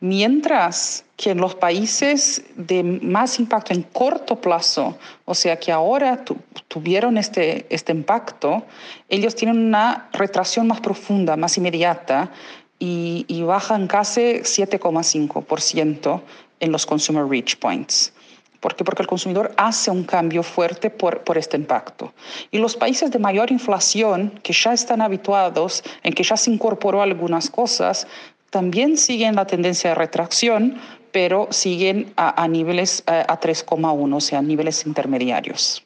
Mientras 0.00 1.04
que 1.16 1.30
en 1.30 1.38
los 1.38 1.54
países 1.54 2.44
de 2.56 2.82
más 2.82 3.38
impacto 3.38 3.72
en 3.72 3.82
corto 3.82 4.40
plazo, 4.40 4.98
o 5.24 5.34
sea 5.34 5.58
que 5.58 5.72
ahora 5.72 6.24
tuvieron 6.68 7.16
este, 7.16 7.66
este 7.70 7.92
impacto, 7.92 8.64
ellos 9.08 9.34
tienen 9.34 9.58
una 9.58 10.08
retracción 10.12 10.66
más 10.66 10.80
profunda, 10.80 11.36
más 11.36 11.56
inmediata 11.56 12.30
y, 12.78 13.42
bajan 13.42 13.86
casi 13.86 14.40
7,5% 14.40 16.20
en 16.60 16.72
los 16.72 16.84
Consumer 16.86 17.26
Reach 17.26 17.56
Points. 17.56 18.12
¿Por 18.60 18.74
qué? 18.74 18.84
Porque 18.84 19.02
el 19.02 19.08
consumidor 19.08 19.52
hace 19.58 19.90
un 19.90 20.04
cambio 20.04 20.42
fuerte 20.42 20.88
por, 20.88 21.22
por, 21.22 21.36
este 21.36 21.56
impacto. 21.58 22.14
Y 22.50 22.58
los 22.58 22.76
países 22.76 23.10
de 23.10 23.18
mayor 23.18 23.50
inflación, 23.50 24.40
que 24.42 24.54
ya 24.54 24.72
están 24.72 25.02
habituados 25.02 25.84
en 26.02 26.14
que 26.14 26.22
ya 26.22 26.36
se 26.36 26.50
incorporó 26.50 27.02
algunas 27.02 27.50
cosas, 27.50 28.06
también 28.54 28.96
siguen 28.96 29.34
la 29.34 29.48
tendencia 29.48 29.90
de 29.90 29.96
retracción, 29.96 30.80
pero 31.10 31.48
siguen 31.50 32.12
a, 32.16 32.46
niveles 32.46 33.02
eh, 33.08 33.24
a, 33.26 33.40
3,1, 33.40 34.16
o 34.16 34.20
sea, 34.20 34.38
a 34.38 34.42
niveles 34.42 34.86
intermediarios. 34.86 35.84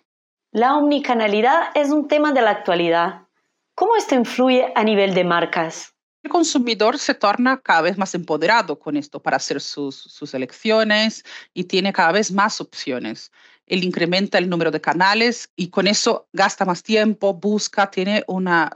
La 0.53 0.77
omnicanalidad 0.77 1.71
es 1.75 1.89
un 1.89 2.09
tema 2.09 2.33
de 2.33 2.43
la 2.43 2.51
actualidad. 2.51 3.23
¿Cómo 3.75 3.97
esto 3.97 4.15
influye 4.15 4.71
a 4.75 4.85
nivel 4.85 5.15
de 5.15 5.25
marcas? 5.25 5.95
El 6.23 6.31
consumidor 6.31 6.99
se 6.99 7.15
torna 7.15 7.59
cada 7.59 7.81
vez 7.81 7.97
más 7.97 8.15
empoderado 8.15 8.79
con 8.79 8.99
esto 8.99 9.19
para 9.19 9.39
hacer 9.39 9.63
sus, 9.63 9.97
sus 9.97 10.35
elecciones 10.35 11.25
y 11.55 11.65
tiene 11.65 11.95
cada 11.95 12.13
vez 12.13 12.31
más 12.31 12.61
opciones 12.61 13.33
él 13.69 13.85
incrementa 13.85 14.39
el 14.39 14.49
número 14.49 14.71
de 14.71 14.81
canales 14.81 15.51
y 15.57 15.69
con 15.69 15.87
eso 15.87 16.27
gasta 16.33 16.65
más 16.65 16.83
tiempo, 16.83 17.35
busca, 17.35 17.91
tiene 17.91 18.25
una, 18.27 18.71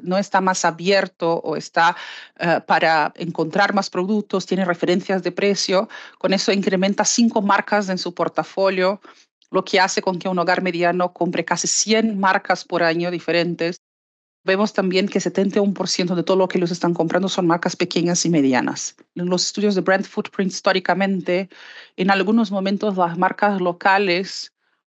no 0.00 0.18
está 0.18 0.40
más 0.40 0.64
abierto 0.64 1.34
o 1.34 1.56
está 1.56 1.96
eh, 2.38 2.60
para 2.66 3.12
encontrar 3.16 3.74
más 3.74 3.90
productos, 3.90 4.46
tiene 4.46 4.64
referencias 4.64 5.22
de 5.22 5.32
precio, 5.32 5.88
con 6.18 6.32
eso 6.32 6.52
incrementa 6.52 7.04
cinco 7.04 7.42
marcas 7.42 7.88
en 7.88 7.98
su 7.98 8.14
portafolio, 8.14 9.00
lo 9.50 9.64
que 9.64 9.80
hace 9.80 10.02
con 10.02 10.18
que 10.18 10.28
un 10.28 10.38
hogar 10.38 10.62
mediano 10.62 11.12
compre 11.12 11.44
casi 11.44 11.68
100 11.68 12.18
marcas 12.18 12.64
por 12.64 12.82
año 12.82 13.10
diferentes. 13.10 13.76
Vemos 14.44 14.74
también 14.74 15.08
que 15.08 15.20
71% 15.20 16.14
de 16.14 16.22
todo 16.22 16.36
lo 16.36 16.48
que 16.48 16.58
ellos 16.58 16.70
están 16.70 16.92
comprando 16.92 17.30
son 17.30 17.46
marcas 17.46 17.76
pequeñas 17.76 18.26
y 18.26 18.30
medianas. 18.30 18.94
En 19.14 19.30
los 19.30 19.46
estudios 19.46 19.74
de 19.74 19.80
brand 19.80 20.04
footprint 20.04 20.52
históricamente, 20.52 21.48
en 21.96 22.10
algunos 22.10 22.50
momentos 22.50 22.96
las 22.98 23.16
marcas 23.16 23.58
locales 23.62 24.52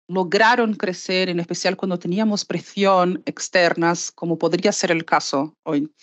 lograron 0.08 0.74
crecer, 0.74 1.30
en 1.30 1.40
especial 1.40 1.78
cuando 1.78 2.00
teníamos 2.00 2.44
presión 2.44 3.22
externas, 3.25 4.12
como 4.12 4.38
podría 4.40 4.72
ser 4.72 4.92
el 4.92 5.06
caso 5.06 5.56
hoy. 5.64 5.94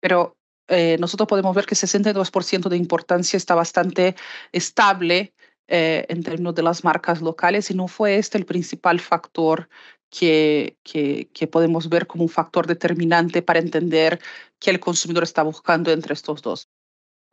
Pero 0.00 0.36
eh, 0.68 0.96
nosotros 1.00 1.28
podemos 1.28 1.54
ver 1.54 1.66
que 1.66 1.74
62% 1.74 2.68
de 2.68 2.76
importancia 2.76 3.36
está 3.36 3.56
bastante 3.56 4.14
estable 4.52 5.34
eh, 5.66 6.06
en 6.08 6.22
términos 6.22 6.54
de 6.54 6.62
las 6.62 6.84
marcas 6.84 7.20
locales 7.22 7.70
y 7.70 7.74
no 7.74 7.88
fue 7.88 8.18
este 8.18 8.38
el 8.38 8.46
principal 8.46 9.00
factor 9.00 9.68
que, 10.18 10.78
que, 10.84 11.46
podemos 11.48 11.88
ver 11.88 12.06
como 12.06 12.22
un 12.22 12.28
factor 12.28 12.66
determinante 12.66 13.42
para 13.42 13.58
entender 13.58 14.20
qué 14.60 14.70
el 14.70 14.78
consumidor 14.78 15.24
está 15.24 15.42
buscando 15.42 15.90
entre 15.90 16.14
estos 16.14 16.40
dos. 16.40 16.68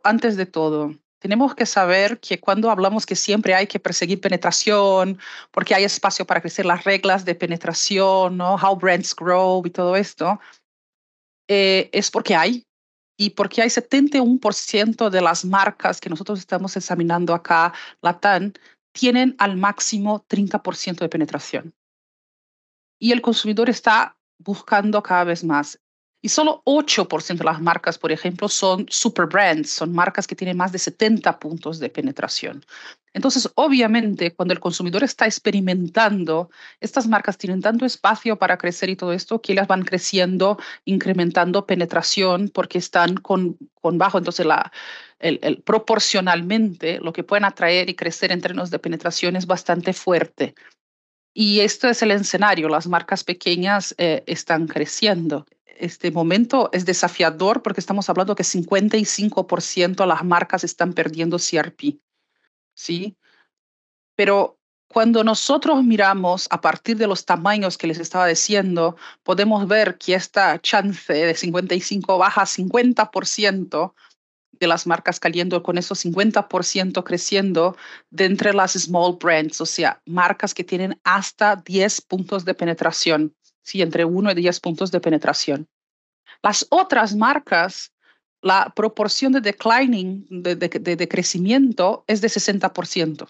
Antes 0.03 0.35
de 0.35 0.47
todo, 0.47 0.95
tenemos 1.19 1.53
que 1.53 1.67
saber 1.67 2.19
que 2.19 2.39
cuando 2.39 2.71
hablamos 2.71 3.05
que 3.05 3.15
siempre 3.15 3.53
hay 3.53 3.67
que 3.67 3.79
perseguir 3.79 4.19
penetración, 4.19 5.19
porque 5.51 5.75
hay 5.75 5.83
espacio 5.83 6.25
para 6.25 6.41
crecer 6.41 6.65
las 6.65 6.83
reglas 6.83 7.23
de 7.23 7.35
penetración, 7.35 8.37
¿no? 8.37 8.55
how 8.55 8.75
brands 8.75 9.15
grow 9.15 9.61
y 9.65 9.69
todo 9.69 9.95
esto, 9.95 10.39
eh, 11.47 11.89
es 11.93 12.09
porque 12.09 12.35
hay. 12.35 12.65
Y 13.15 13.31
porque 13.31 13.61
hay 13.61 13.69
71% 13.69 15.11
de 15.11 15.21
las 15.21 15.45
marcas 15.45 16.01
que 16.01 16.09
nosotros 16.09 16.39
estamos 16.39 16.75
examinando 16.75 17.35
acá, 17.35 17.73
Latam, 18.01 18.53
tienen 18.91 19.35
al 19.37 19.57
máximo 19.57 20.25
30% 20.27 20.99
de 21.01 21.09
penetración 21.09 21.75
y 23.01 23.11
el 23.11 23.21
consumidor 23.21 23.67
está 23.67 24.15
buscando 24.37 25.01
cada 25.01 25.23
vez 25.23 25.43
más. 25.43 25.79
Y 26.23 26.29
solo 26.29 26.61
8% 26.65 27.39
de 27.39 27.43
las 27.43 27.59
marcas, 27.59 27.97
por 27.97 28.11
ejemplo, 28.11 28.47
son 28.47 28.85
super 28.89 29.25
brands, 29.25 29.71
son 29.71 29.91
marcas 29.91 30.27
que 30.27 30.35
tienen 30.35 30.55
más 30.55 30.71
de 30.71 30.77
70 30.77 31.39
puntos 31.39 31.79
de 31.79 31.89
penetración. 31.89 32.63
Entonces, 33.11 33.49
obviamente, 33.55 34.31
cuando 34.35 34.53
el 34.53 34.59
consumidor 34.59 35.03
está 35.03 35.25
experimentando, 35.25 36.51
estas 36.79 37.07
marcas 37.07 37.39
tienen 37.39 37.59
tanto 37.59 37.85
espacio 37.85 38.37
para 38.37 38.59
crecer 38.59 38.91
y 38.91 38.95
todo 38.95 39.13
esto 39.13 39.41
que 39.41 39.53
ellas 39.53 39.67
van 39.67 39.83
creciendo, 39.83 40.59
incrementando 40.85 41.65
penetración 41.65 42.49
porque 42.53 42.77
están 42.77 43.15
con, 43.15 43.57
con 43.81 43.97
bajo. 43.97 44.19
Entonces, 44.19 44.45
la, 44.45 44.71
el, 45.17 45.63
proporcionalmente, 45.65 46.99
lo 46.99 47.13
que 47.13 47.23
pueden 47.23 47.45
atraer 47.45 47.89
y 47.89 47.95
crecer 47.95 48.31
en 48.31 48.41
términos 48.41 48.69
de 48.69 48.77
penetración 48.77 49.35
es 49.35 49.47
bastante 49.47 49.91
fuerte. 49.91 50.53
Y 51.33 51.61
esto 51.61 51.87
es 51.87 52.01
el 52.01 52.11
escenario, 52.11 52.67
las 52.67 52.87
marcas 52.87 53.23
pequeñas 53.23 53.95
eh, 53.97 54.23
están 54.27 54.67
creciendo. 54.67 55.45
Este 55.65 56.11
momento 56.11 56.69
es 56.73 56.85
desafiador 56.85 57.63
porque 57.63 57.79
estamos 57.79 58.09
hablando 58.09 58.35
que 58.35 58.43
55% 58.43 59.95
de 59.95 60.07
las 60.07 60.23
marcas 60.23 60.63
están 60.63 60.93
perdiendo 60.93 61.37
CRP. 61.37 61.99
¿sí? 62.73 63.17
Pero 64.15 64.59
cuando 64.87 65.23
nosotros 65.23 65.83
miramos 65.83 66.47
a 66.51 66.59
partir 66.59 66.97
de 66.97 67.07
los 67.07 67.25
tamaños 67.25 67.77
que 67.77 67.87
les 67.87 67.97
estaba 67.97 68.27
diciendo, 68.27 68.97
podemos 69.23 69.67
ver 69.67 69.97
que 69.97 70.15
esta 70.15 70.59
chance 70.61 71.13
de 71.13 71.33
55 71.33 72.17
baja 72.17 72.41
a 72.41 72.45
50% 72.45 73.93
de 74.61 74.67
las 74.67 74.85
marcas 74.85 75.19
cayendo 75.19 75.63
con 75.63 75.77
esos 75.77 76.05
50% 76.05 77.03
creciendo 77.03 77.75
de 78.11 78.25
entre 78.25 78.53
las 78.53 78.73
small 78.73 79.17
brands, 79.19 79.59
o 79.59 79.65
sea, 79.65 80.01
marcas 80.05 80.53
que 80.53 80.63
tienen 80.63 80.97
hasta 81.03 81.55
10 81.55 82.01
puntos 82.01 82.45
de 82.45 82.53
penetración, 82.53 83.35
sí, 83.63 83.81
entre 83.81 84.05
1 84.05 84.31
y 84.31 84.35
10 84.35 84.59
puntos 84.59 84.91
de 84.91 85.01
penetración. 85.01 85.67
Las 86.43 86.67
otras 86.69 87.15
marcas, 87.15 87.91
la 88.41 88.71
proporción 88.75 89.31
de 89.33 89.41
declining, 89.41 90.27
de, 90.29 90.55
de 90.55 91.07
crecimiento, 91.07 92.03
es 92.07 92.21
de 92.21 92.27
60%. 92.27 93.27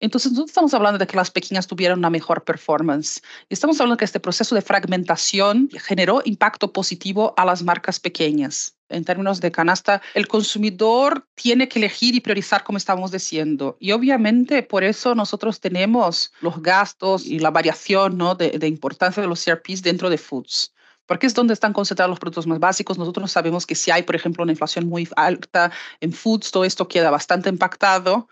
Entonces, 0.00 0.32
no 0.32 0.46
estamos 0.46 0.72
hablando 0.72 0.98
de 0.98 1.06
que 1.06 1.16
las 1.16 1.30
pequeñas 1.30 1.66
tuvieran 1.66 1.98
una 1.98 2.08
mejor 2.08 2.42
performance. 2.42 3.20
Estamos 3.50 3.78
hablando 3.80 3.98
que 3.98 4.06
este 4.06 4.18
proceso 4.18 4.54
de 4.54 4.62
fragmentación 4.62 5.68
generó 5.78 6.22
impacto 6.24 6.72
positivo 6.72 7.34
a 7.36 7.44
las 7.44 7.62
marcas 7.62 8.00
pequeñas. 8.00 8.76
En 8.88 9.04
términos 9.04 9.40
de 9.40 9.52
canasta, 9.52 10.00
el 10.14 10.26
consumidor 10.26 11.26
tiene 11.34 11.68
que 11.68 11.78
elegir 11.78 12.14
y 12.14 12.20
priorizar, 12.20 12.64
como 12.64 12.78
estábamos 12.78 13.12
diciendo. 13.12 13.76
Y 13.78 13.92
obviamente, 13.92 14.62
por 14.62 14.84
eso 14.84 15.14
nosotros 15.14 15.60
tenemos 15.60 16.32
los 16.40 16.60
gastos 16.62 17.26
y 17.26 17.38
la 17.38 17.50
variación 17.50 18.16
¿no? 18.16 18.34
de, 18.34 18.58
de 18.58 18.66
importancia 18.66 19.22
de 19.22 19.28
los 19.28 19.44
CRPs 19.44 19.82
dentro 19.82 20.10
de 20.10 20.18
foods 20.18 20.72
porque 21.06 21.26
es 21.26 21.34
donde 21.34 21.54
están 21.54 21.72
concentrados 21.72 22.08
los 22.08 22.20
productos 22.20 22.46
más 22.46 22.60
básicos. 22.60 22.96
Nosotros 22.96 23.32
sabemos 23.32 23.66
que 23.66 23.74
si 23.74 23.90
hay, 23.90 24.04
por 24.04 24.14
ejemplo, 24.14 24.44
una 24.44 24.52
inflación 24.52 24.86
muy 24.86 25.08
alta 25.16 25.72
en 26.00 26.12
foods, 26.12 26.52
todo 26.52 26.64
esto 26.64 26.86
queda 26.86 27.10
bastante 27.10 27.48
impactado 27.48 28.28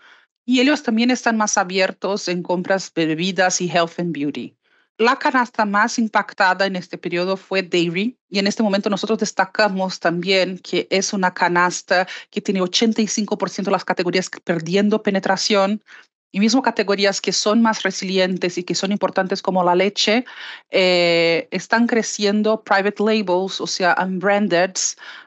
y 0.49 0.61
ellos 0.61 0.81
también 0.81 1.11
están 1.11 1.37
más 1.37 1.59
abiertos 1.59 2.27
en 2.27 2.41
compras 2.41 2.91
de 2.95 3.05
bebidas 3.05 3.61
y 3.61 3.69
health 3.69 3.99
and 3.99 4.11
beauty. 4.11 4.57
La 4.97 5.17
canasta 5.19 5.63
más 5.63 5.99
impactada 5.99 6.65
en 6.65 6.75
este 6.75 6.97
periodo 6.97 7.37
fue 7.37 7.61
dairy 7.61 8.17
y 8.31 8.39
en 8.39 8.47
este 8.47 8.63
momento 8.63 8.89
nosotros 8.89 9.19
destacamos 9.19 9.99
también 9.99 10.57
que 10.57 10.87
es 10.89 11.13
una 11.13 11.35
canasta 11.35 12.07
que 12.31 12.41
tiene 12.41 12.61
85% 12.61 13.65
de 13.65 13.71
las 13.71 13.85
categorías 13.85 14.31
perdiendo 14.43 15.03
penetración 15.03 15.83
y 16.31 16.39
mismo 16.39 16.63
categorías 16.63 17.21
que 17.21 17.31
son 17.31 17.61
más 17.61 17.83
resilientes 17.83 18.57
y 18.57 18.63
que 18.63 18.73
son 18.73 18.91
importantes 18.91 19.43
como 19.43 19.63
la 19.63 19.75
leche, 19.75 20.25
eh, 20.71 21.47
están 21.51 21.85
creciendo 21.85 22.63
private 22.63 23.03
labels, 23.03 23.61
o 23.61 23.67
sea, 23.67 23.95
unbranded, 23.99 24.73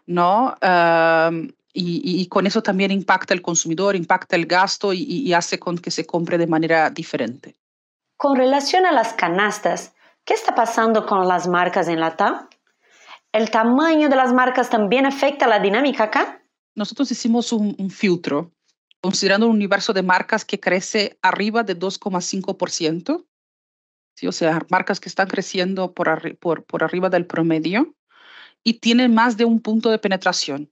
¿no? 0.06 0.56
Y, 1.74 2.26
con 2.26 2.46
eso 2.46 2.62
también 2.62 2.90
impacta 2.90 3.32
el 3.32 3.42
consumidor, 3.42 3.96
impacta 3.96 4.36
el 4.36 4.46
gasto 4.46 4.92
y, 4.92 5.32
hace 5.32 5.58
con 5.58 5.78
que 5.78 5.90
se 5.90 6.04
compre 6.04 6.38
de 6.38 6.46
manera 6.46 6.90
diferente. 6.90 7.56
Con 8.16 8.36
relación 8.36 8.86
a 8.86 8.92
las 8.92 9.14
canastas, 9.14 9.94
¿qué 10.24 10.34
está 10.34 10.54
pasando 10.54 11.06
con 11.06 11.26
las 11.26 11.48
marcas 11.48 11.88
en 11.88 12.00
la 12.00 12.16
TAM? 12.16 12.48
¿El 13.32 13.50
tamaño 13.50 14.08
de 14.08 14.16
las 14.16 14.32
marcas 14.34 14.68
también 14.68 15.06
afecta 15.06 15.46
la 15.46 15.58
dinámica 15.58 16.04
acá? 16.04 16.42
Nosotros 16.74 17.10
hicimos 17.10 17.52
un, 17.52 17.90
filtro 17.90 18.52
considerando 19.00 19.46
un 19.46 19.56
universo 19.56 19.92
de 19.92 20.02
marcas 20.02 20.44
que 20.44 20.60
crece 20.60 21.18
arriba 21.22 21.64
de 21.64 21.76
2,5%, 21.76 23.26
¿sí? 24.14 24.26
o 24.26 24.32
sea, 24.32 24.60
marcas 24.70 25.00
que 25.00 25.08
están 25.08 25.28
creciendo 25.28 25.92
por, 25.92 26.36
por, 26.36 26.64
por 26.64 26.84
arriba 26.84 27.08
del 27.08 27.26
promedio 27.26 27.94
y 28.62 28.74
tienen 28.74 29.12
más 29.14 29.36
de 29.36 29.44
un 29.44 29.60
punto 29.60 29.90
de 29.90 29.98
penetración. 29.98 30.70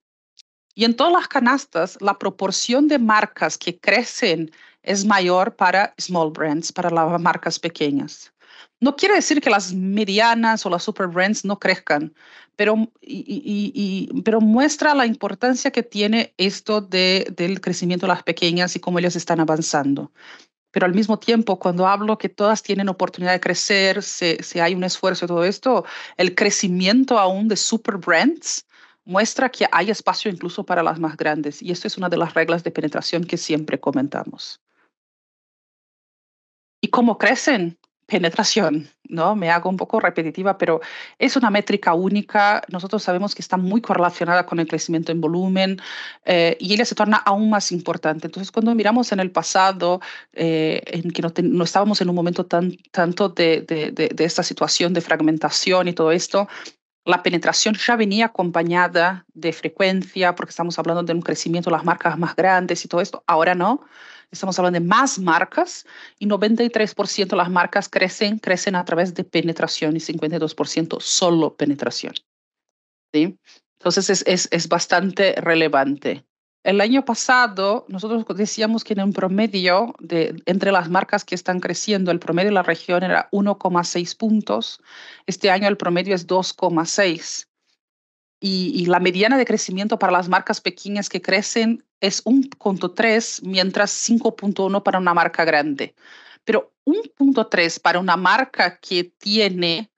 Y 0.75 0.85
en 0.85 0.95
todas 0.95 1.13
las 1.13 1.29
canastas, 1.29 1.99
la 2.01 2.19
proporción 2.19 2.89
de 2.89 2.99
marcas 2.99 3.59
que 3.59 3.79
crecen 3.79 4.51
es 4.83 5.05
mayor 5.05 5.57
para 5.57 5.95
small 5.99 6.31
brands, 6.31 6.73
para 6.73 6.91
las 6.91 7.21
marcas 7.21 7.59
pequeñas. 7.59 8.33
No 8.81 8.97
quiere 8.97 9.15
decir 9.15 9.41
que 9.41 9.51
las 9.51 9.75
medianas 9.75 10.65
o 10.65 10.71
las 10.71 10.83
super 10.83 11.07
brands 11.07 11.45
no 11.45 11.59
crezcan, 11.59 12.15
pero, 12.57 12.77
pero 14.25 14.41
muestra 14.41 14.95
la 14.95 15.07
importancia 15.07 15.71
que 15.71 15.83
tiene 15.83 16.35
esto 16.39 16.81
de, 16.81 17.27
del 17.37 17.61
crecimiento 17.61 18.07
de 18.07 18.13
las 18.13 18.23
pequeñas 18.23 18.75
y 18.77 18.81
cómo 18.81 18.99
ellas 18.99 19.17
están 19.17 19.41
avanzando. 19.41 20.13
Pero 20.71 20.87
al 20.87 20.95
mismo 20.95 21.19
tiempo, 21.19 21.59
cuando 21.59 21.87
hablo 21.87 22.17
que 22.17 22.29
todas 22.29 22.63
tienen 22.63 22.89
oportunidad 22.89 23.33
de 23.33 23.41
crecer, 23.41 24.03
si, 24.03 24.37
si 24.37 24.61
hay 24.61 24.75
un 24.75 24.85
esfuerzo 24.85 25.25
y 25.25 25.29
todo 25.29 25.45
esto, 25.45 25.85
el 26.17 26.35
crecimiento 26.35 27.19
aún 27.19 27.49
de 27.49 27.57
super 27.57 27.97
brands 27.97 28.67
muestra 29.11 29.49
que 29.51 29.67
hay 29.73 29.91
espacio 29.91 30.31
incluso 30.31 30.65
para 30.65 30.83
las 30.83 30.99
más 30.99 31.17
grandes. 31.17 31.61
Y 31.61 31.73
esto 31.73 31.89
es 31.89 31.99
una 31.99 32.09
de 32.09 32.17
las 32.17 32.35
reglas 32.35 32.63
de 32.63 32.71
penetración 32.71 33.25
que 33.25 33.37
siempre 33.37 33.81
comentamos. 33.81 34.61
¿Y 36.81 36.89
cómo 36.89 37.19
crecen? 37.19 37.77
Penetración, 38.07 38.89
¿no? 39.09 39.37
Me 39.37 39.51
hago 39.51 39.69
un 39.69 39.77
poco 39.77 40.01
repetitiva, 40.01 40.59
pero 40.59 40.81
es 41.19 41.37
una 41.37 41.51
métrica 41.51 41.95
única. 41.95 42.63
Nosotros 42.69 43.03
sabemos 43.03 43.35
que 43.35 43.43
está 43.43 43.57
muy 43.57 43.81
correlacionada 43.81 44.47
con 44.47 44.59
el 44.59 44.67
crecimiento 44.67 45.13
en 45.13 45.21
volumen 45.21 45.81
eh, 46.25 46.57
y 46.59 46.73
ella 46.73 46.85
se 46.85 46.95
torna 46.97 47.19
aún 47.19 47.51
más 47.51 47.71
importante. 47.71 48.27
Entonces, 48.27 48.51
cuando 48.51 48.75
miramos 48.75 49.13
en 49.13 49.21
el 49.21 49.31
pasado, 49.31 50.01
eh, 50.33 50.83
en 50.87 51.11
que 51.11 51.23
no, 51.23 51.65
estábamos 51.65 52.01
en 52.01 52.09
un 52.09 52.17
momento 52.17 52.47
tan, 52.47 52.77
tanto 52.91 53.29
de, 53.29 53.61
de, 53.63 53.93
de 53.93 54.25
esta 54.25 54.43
situación 54.43 54.93
de 54.93 55.03
fragmentación 55.03 55.87
y 55.87 55.93
todo 55.93 56.11
esto, 56.11 56.49
la 57.05 57.23
penetración 57.23 57.75
ya 57.75 57.97
venía 57.97 58.27
acompañada 58.27 59.25
de 59.33 59.53
frecuencia, 59.53 60.35
porque 60.35 60.51
estamos 60.51 60.79
hablando 60.79 61.03
de 61.03 61.13
un 61.13 61.23
crecimiento 61.23 61.71
de 61.71 61.77
las 61.77 61.85
marcas 61.85 62.19
más 62.19 62.37
grandes 62.37 62.85
y 62.85 62.89
todo 62.89 63.01
esto. 63.01 63.25
Ahora 63.27 63.55
no, 63.55 63.81
estamos 64.31 64.59
hablando 64.59 64.79
de 64.79 64.87
más 64.87 65.19
marcas 65.19 65.87
y 66.19 66.27
93% 66.27 67.29
de 67.29 67.37
las 67.37 67.51
marcas 67.51 67.89
crecen, 67.89 68.39
crecen 68.39 68.75
a 68.75 68.85
través 68.85 69.15
de 69.15 69.25
penetración 69.25 69.97
y 69.97 70.01
52% 70.01 71.01
solo 71.01 71.57
penetración. 71.57 72.15
¿sí? 73.13 73.39
Entonces 73.79 74.11
es, 74.11 74.25
es, 74.27 74.49
es 74.51 74.69
bastante 74.69 75.35
relevante. 75.37 76.25
El 76.63 76.83
año 76.83 77.05
pasado, 77.05 77.87
nosotros 77.89 78.25
decíamos 78.37 78.85
que 78.85 78.93
en 78.93 79.01
un 79.01 79.13
promedio 79.15 79.95
entre 80.45 80.73
las 80.73 80.91
marcas 80.91 81.25
que 81.25 81.35
están 81.35 81.59
creciendo, 81.59 82.11
el 82.11 82.19
promedio 82.19 82.51
de 82.51 82.55
la 82.55 82.63
región 82.63 83.03
era 83.03 83.31
1,6 83.33 84.17
puntos. 84.17 84.83
Este 85.27 85.51
año 85.51 85.69
el 85.69 85.79
promedio 85.79 86.15
es 86.15 86.27
2,6. 86.27 87.47
Y, 88.43 88.73
y, 88.75 88.87
la 88.87 89.01
mediana 89.01 89.37
de 89.37 89.45
crecimiento 89.45 89.99
para 89.99 90.13
las 90.13 90.31
marcas 90.31 90.63
pequeñas 90.63 91.11
que 91.11 91.21
crecen 91.21 91.85
es 92.01 92.25
1.3, 92.25 93.43
mientras 93.43 93.93
5.1 94.09 94.83
para 94.83 94.99
una 94.99 95.13
marca 95.13 95.45
grande. 95.45 95.95
Pero 96.45 96.73
1.3 96.87 97.81
para 97.81 97.99
una 97.99 98.17
marca 98.17 98.79
que 98.79 99.05
tiene 99.05 99.91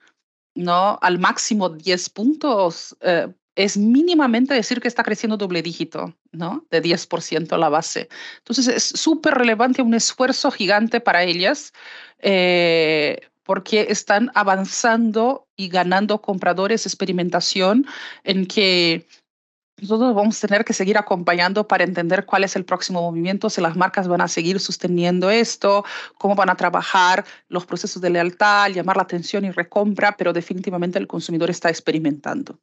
¿no? 0.55 0.99
al 1.01 1.19
máximo 1.19 1.69
10 1.69 2.11
puntos, 2.11 2.97
eh, 3.01 3.29
es 3.55 3.77
mínimamente 3.77 4.55
decir 4.55 4.81
que 4.81 4.89
está 4.89 5.03
creciendo 5.03 5.37
doble 5.37 5.63
dígito, 5.63 6.15
¿no? 6.33 6.65
De 6.71 6.83
10% 6.83 7.57
la 7.59 7.69
base. 7.69 8.09
Entonces 8.39 8.69
es 8.69 8.85
súper 8.85 9.35
relevante, 9.35 9.83
un 9.83 9.95
esfuerzo 9.95 10.51
gigante 10.51 11.01
para 11.01 11.23
ellas, 11.23 11.73
eh, 12.19 13.21
porque 13.43 13.87
están 13.91 14.31
avanzando 14.35 15.49
y 15.57 15.69
ganando 15.69 16.23
compradores, 16.23 16.87
experimentación 16.87 17.87
en 18.25 18.47
que 18.47 19.07
nosotros 19.81 20.15
vamos 20.15 20.43
a 20.43 20.47
tener 20.47 20.65
que 20.65 20.73
seguir 20.73 20.97
acompañando 20.97 21.67
para 21.67 21.83
entender 21.83 22.25
cuál 22.25 22.45
es 22.45 22.55
el 22.55 22.65
próximo 22.65 23.03
movimiento, 23.03 23.51
si 23.51 23.61
las 23.61 23.77
marcas 23.77 24.07
van 24.07 24.21
a 24.21 24.29
seguir 24.29 24.61
sosteniendo 24.61 25.29
esto, 25.29 25.85
cómo 26.19 26.37
van 26.37 26.51
a 26.51 26.57
trabajar 26.57 27.25
los 27.49 27.67
procesos 27.67 28.01
de 28.01 28.11
lealtad, 28.11 28.71
llamar 28.71 28.97
la 28.97 29.03
atención 29.03 29.45
y 29.45 29.51
recompra, 29.51 30.17
pero 30.17 30.33
definitivamente 30.33 31.01
el 31.01 31.09
consumidor 31.09 31.51
está 31.51 31.69
experimentando. 31.69 32.61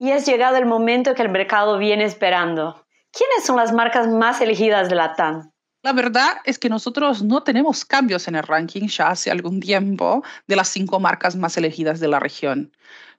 Y 0.00 0.12
es 0.12 0.24
llegado 0.24 0.56
el 0.56 0.64
momento 0.64 1.14
que 1.14 1.20
el 1.20 1.28
mercado 1.28 1.76
viene 1.76 2.04
esperando. 2.04 2.86
¿Quiénes 3.12 3.44
son 3.44 3.56
las 3.56 3.70
marcas 3.70 4.08
más 4.08 4.40
elegidas 4.40 4.88
de 4.88 4.94
la 4.94 5.14
TAM? 5.14 5.52
La 5.82 5.92
verdad 5.92 6.38
es 6.46 6.58
que 6.58 6.70
nosotros 6.70 7.22
no 7.22 7.42
tenemos 7.42 7.84
cambios 7.84 8.26
en 8.26 8.36
el 8.36 8.42
ranking 8.42 8.88
ya 8.88 9.10
hace 9.10 9.30
algún 9.30 9.60
tiempo 9.60 10.24
de 10.46 10.56
las 10.56 10.68
cinco 10.68 11.00
marcas 11.00 11.36
más 11.36 11.58
elegidas 11.58 12.00
de 12.00 12.08
la 12.08 12.18
región. 12.18 12.72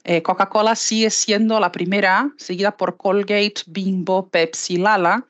Eh, 0.04 0.24
Coca-Cola 0.24 0.76
sigue 0.76 1.12
siendo 1.12 1.60
la 1.60 1.72
primera, 1.72 2.32
seguida 2.38 2.76
por 2.76 2.98
Colgate, 2.98 3.62
Bimbo, 3.67 4.28
Pepsi, 4.30 4.78
Lala. 4.78 5.28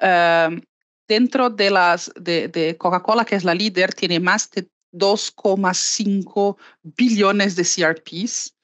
Em, 0.00 0.62
dentro 1.06 1.48
de, 1.48 1.70
las, 1.70 2.12
de, 2.16 2.48
de 2.48 2.76
Coca-Cola, 2.76 3.24
que 3.24 3.36
es 3.36 3.44
la 3.44 3.54
líder, 3.54 3.94
tiene 3.94 4.18
más 4.18 4.50
de 4.50 4.68
2,5 4.92 6.56
billones 6.82 7.54
de 7.54 7.62
CRPs. 7.62 8.57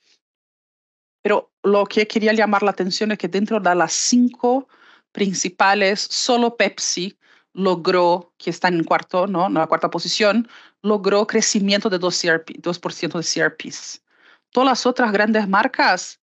Pero 1.24 1.50
lo 1.62 1.86
que 1.86 2.06
quería 2.06 2.34
llamar 2.34 2.62
la 2.62 2.72
atención 2.72 3.10
es 3.10 3.16
que 3.16 3.28
dentro 3.28 3.58
de 3.58 3.74
las 3.74 3.94
cinco 3.94 4.68
principales, 5.10 6.00
solo 6.00 6.54
Pepsi 6.58 7.16
logró, 7.54 8.34
que 8.36 8.50
está 8.50 8.68
en 8.68 8.84
cuarto, 8.84 9.26
¿no? 9.26 9.46
en 9.46 9.54
la 9.54 9.66
cuarta 9.66 9.88
posición, 9.88 10.46
logró 10.82 11.26
crecimiento 11.26 11.88
de 11.88 11.98
2%, 11.98 12.60
2 12.60 12.80
de 12.82 13.42
CRPs. 13.42 14.02
Todas 14.50 14.68
las 14.68 14.84
otras 14.84 15.12
grandes 15.12 15.48
marcas 15.48 16.20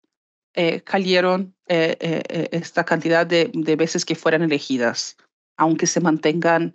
eh, 0.53 0.81
cayeron 0.81 1.55
eh, 1.67 1.97
eh, 1.99 2.49
esta 2.51 2.83
cantidad 2.83 3.25
de, 3.25 3.49
de, 3.55 3.75
veces 3.75 4.05
que 4.05 4.13
fueran 4.13 4.43
elegidas, 4.43 5.17
aunque 5.57 5.87
se 5.87 5.99
mantengan 5.99 6.73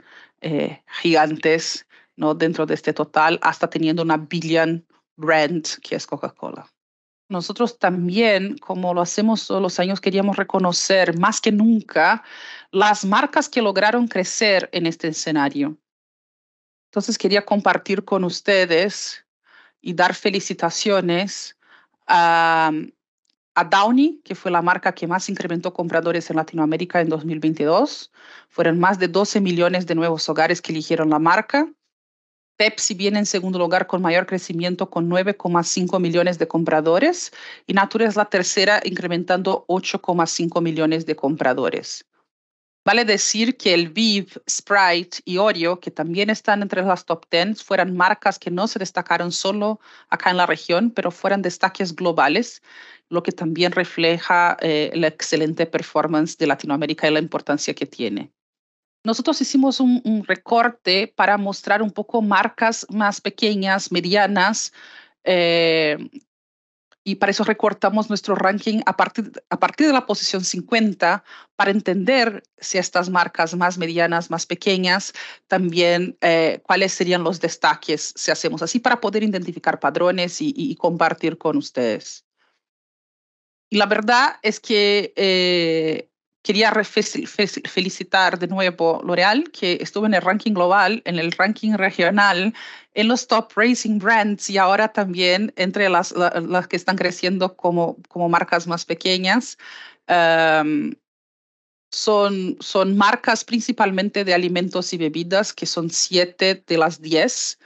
gigantes 1.01 1.87
¿no? 2.17 2.35
dentro 2.35 2.67
de 2.67 2.75
este 2.75 2.93
total, 2.93 3.39
hasta 3.43 3.71
teniendo 3.71 4.03
una 4.03 4.17
billion 4.17 4.85
brand 5.17 5.65
que 5.81 5.95
es 5.95 6.07
Coca-Cola 6.07 6.73
nosotros 7.29 7.79
también, 7.79 8.57
como 8.59 8.95
lo 8.95 9.01
hacemos 9.01 9.47
todos 9.47 9.61
los 9.61 9.81
años, 9.81 10.01
queríamos 10.01 10.37
reconocer 10.37 11.19
más 11.19 11.41
que 11.41 11.51
nunca 11.51 12.23
las 12.71 13.05
marcas 13.05 13.49
que 13.49 13.63
lograron 13.63 14.07
crecer 14.07 14.69
en 14.73 14.87
este 14.87 15.09
escenario. 15.09 15.77
Entonces 16.91 17.19
quería 17.19 17.45
compartir 17.45 18.05
con 18.05 18.25
ustedes 18.25 19.27
y 19.81 19.95
dar 19.95 20.15
felicitaciones 20.15 21.57
a, 22.07 22.71
a 23.55 23.65
Downy, 23.65 24.21
que 24.25 24.35
fue 24.35 24.51
la 24.51 24.63
marca 24.63 24.95
que 24.95 25.07
más 25.07 25.29
incrementó 25.29 25.75
compradores 25.75 26.31
en 26.31 26.37
Latinoamérica 26.37 27.01
en 27.01 27.09
2022. 27.09 28.13
Fueron 28.49 28.79
más 28.79 28.99
de 28.99 29.09
12 29.09 29.41
millones 29.41 29.87
de 29.87 29.95
nuevos 29.95 30.29
hogares 30.29 30.63
que 30.63 30.73
eligieron 30.73 31.11
la 31.11 31.19
marca. 31.19 31.69
Pepsi 32.57 32.95
viene 32.95 33.19
en 33.19 33.27
segundo 33.27 33.59
lugar 33.59 33.87
con 33.87 34.01
mayor 34.01 34.27
crecimiento 34.27 34.89
con 34.89 35.11
9,5 35.11 36.01
millones 36.01 36.39
de 36.39 36.49
compradores 36.49 37.33
y 37.67 37.75
Natura 37.75 38.07
es 38.07 38.17
la 38.17 38.25
tercera 38.27 38.81
incrementando 38.85 39.67
8,5 39.69 40.63
millones 40.63 41.05
de 41.05 41.17
compradores. 41.17 42.07
Vale 42.87 43.05
decir 43.05 43.57
que 43.57 43.75
el 43.75 43.89
Viv, 43.89 44.41
Sprite 44.49 45.19
y 45.25 45.39
Oreo, 45.39 45.81
que 45.81 45.91
también 45.91 46.31
están 46.31 46.63
entre 46.63 46.83
las 46.83 47.05
top 47.05 47.27
10, 47.31 47.65
fueran 47.65 47.97
marcas 47.97 48.39
que 48.39 48.53
no 48.53 48.69
se 48.69 48.79
destacaron 48.79 49.33
solo 49.33 49.81
acá 50.09 50.31
en 50.31 50.37
la 50.37 50.47
región, 50.47 50.93
pero 50.93 51.11
fueran 51.11 51.43
destaques 51.43 51.97
globales, 51.97 52.63
lo 53.09 53.25
que 53.25 53.33
también 53.33 53.73
refleja 53.73 54.57
eh, 54.61 54.93
la 54.95 55.09
excelente 55.09 55.67
performance 55.67 56.39
de 56.39 56.47
Latinoamérica 56.47 57.09
y 57.09 57.13
la 57.13 57.19
importancia 57.19 57.75
que 57.75 57.87
tiene. 57.87 58.31
Nosotros 59.07 59.41
hicimos 59.41 59.79
un, 59.79 60.25
recorte 60.27 61.07
para 61.15 61.39
mostrar 61.39 61.81
un 61.81 61.93
poco 61.93 62.23
marcas 62.23 62.85
más 62.91 63.21
pequeñas, 63.21 63.93
medianas, 63.93 64.73
eh, 65.23 65.97
y 67.05 67.15
para 67.15 67.31
eso 67.31 67.45
recortamos 67.45 68.09
nuestro 68.09 68.35
ranking 68.35 68.81
a 68.85 68.97
partir, 68.97 69.31
a 69.49 69.61
partir 69.61 69.87
de 69.87 69.93
la 69.93 70.07
posición 70.07 70.43
50 70.43 71.23
para 71.55 71.71
entender 71.71 72.43
si 72.59 72.79
estas 72.79 73.09
marcas 73.09 73.55
más 73.55 73.79
medianas, 73.79 74.29
más 74.29 74.45
pequeñas, 74.45 75.13
también 75.47 76.19
eh, 76.21 76.61
cuáles 76.65 76.93
serían 76.93 77.23
los 77.23 77.41
destaques 77.41 78.13
si 78.17 78.33
hacemos 78.33 78.61
así 78.61 78.81
para 78.81 79.01
poder 79.01 79.23
identificar 79.23 79.79
padrones 79.79 80.39
y, 80.41 80.75
compartir 80.75 81.39
con 81.39 81.59
ustedes. 81.59 82.25
Y 83.71 83.77
la 83.77 83.87
verdad 83.87 84.41
es 84.43 84.59
que 84.59 85.13
eh, 85.15 86.11
quería 86.47 86.73
felicitar 86.73 88.39
de 88.39 88.47
nuevo 88.47 89.03
L'Oreal, 89.05 89.51
que 89.51 89.79
estuvo 89.81 90.07
en 90.07 90.15
el 90.15 90.23
ranking 90.23 90.53
global, 90.53 91.03
en 91.05 91.19
el 91.19 91.33
ranking 91.33 91.73
regional, 91.73 92.55
en 92.95 93.09
los 93.09 93.27
top 93.27 93.51
racing 93.57 93.99
brands 93.99 94.49
y 94.49 94.57
ahora 94.57 94.93
también 94.93 95.53
entre 95.57 95.89
las, 95.89 96.13
las 96.13 96.69
que 96.69 96.77
están 96.77 96.95
creciendo 96.97 97.57
como, 97.57 97.97
como 98.09 98.29
marcas 98.29 98.69
más 98.69 98.85
pequeñas. 98.85 99.59
Em, 100.07 100.95
son, 101.91 102.57
son 102.61 102.97
marcas 102.97 103.45
principalmente 103.45 104.25
de 104.25 104.33
alimentos 104.33 104.93
y 104.93 104.99
bebidas, 104.99 105.53
que 105.53 105.67
son 105.67 105.91
siete 105.91 106.63
de 106.65 106.79
las 106.79 107.01
diez. 107.01 107.59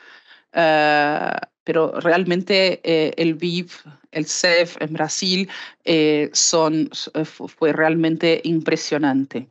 Eh, 0.55 1.33
pero 1.71 1.93
realmente 2.01 2.81
eh, 2.83 3.15
el 3.17 3.35
VIV, 3.35 3.71
el 4.11 4.27
CEF 4.27 4.77
en 4.83 4.93
Brasil 4.93 5.49
eh, 5.85 6.29
son, 6.33 6.91
fue 7.23 7.73
realmente 7.73 8.41
impresionante. 8.43 9.49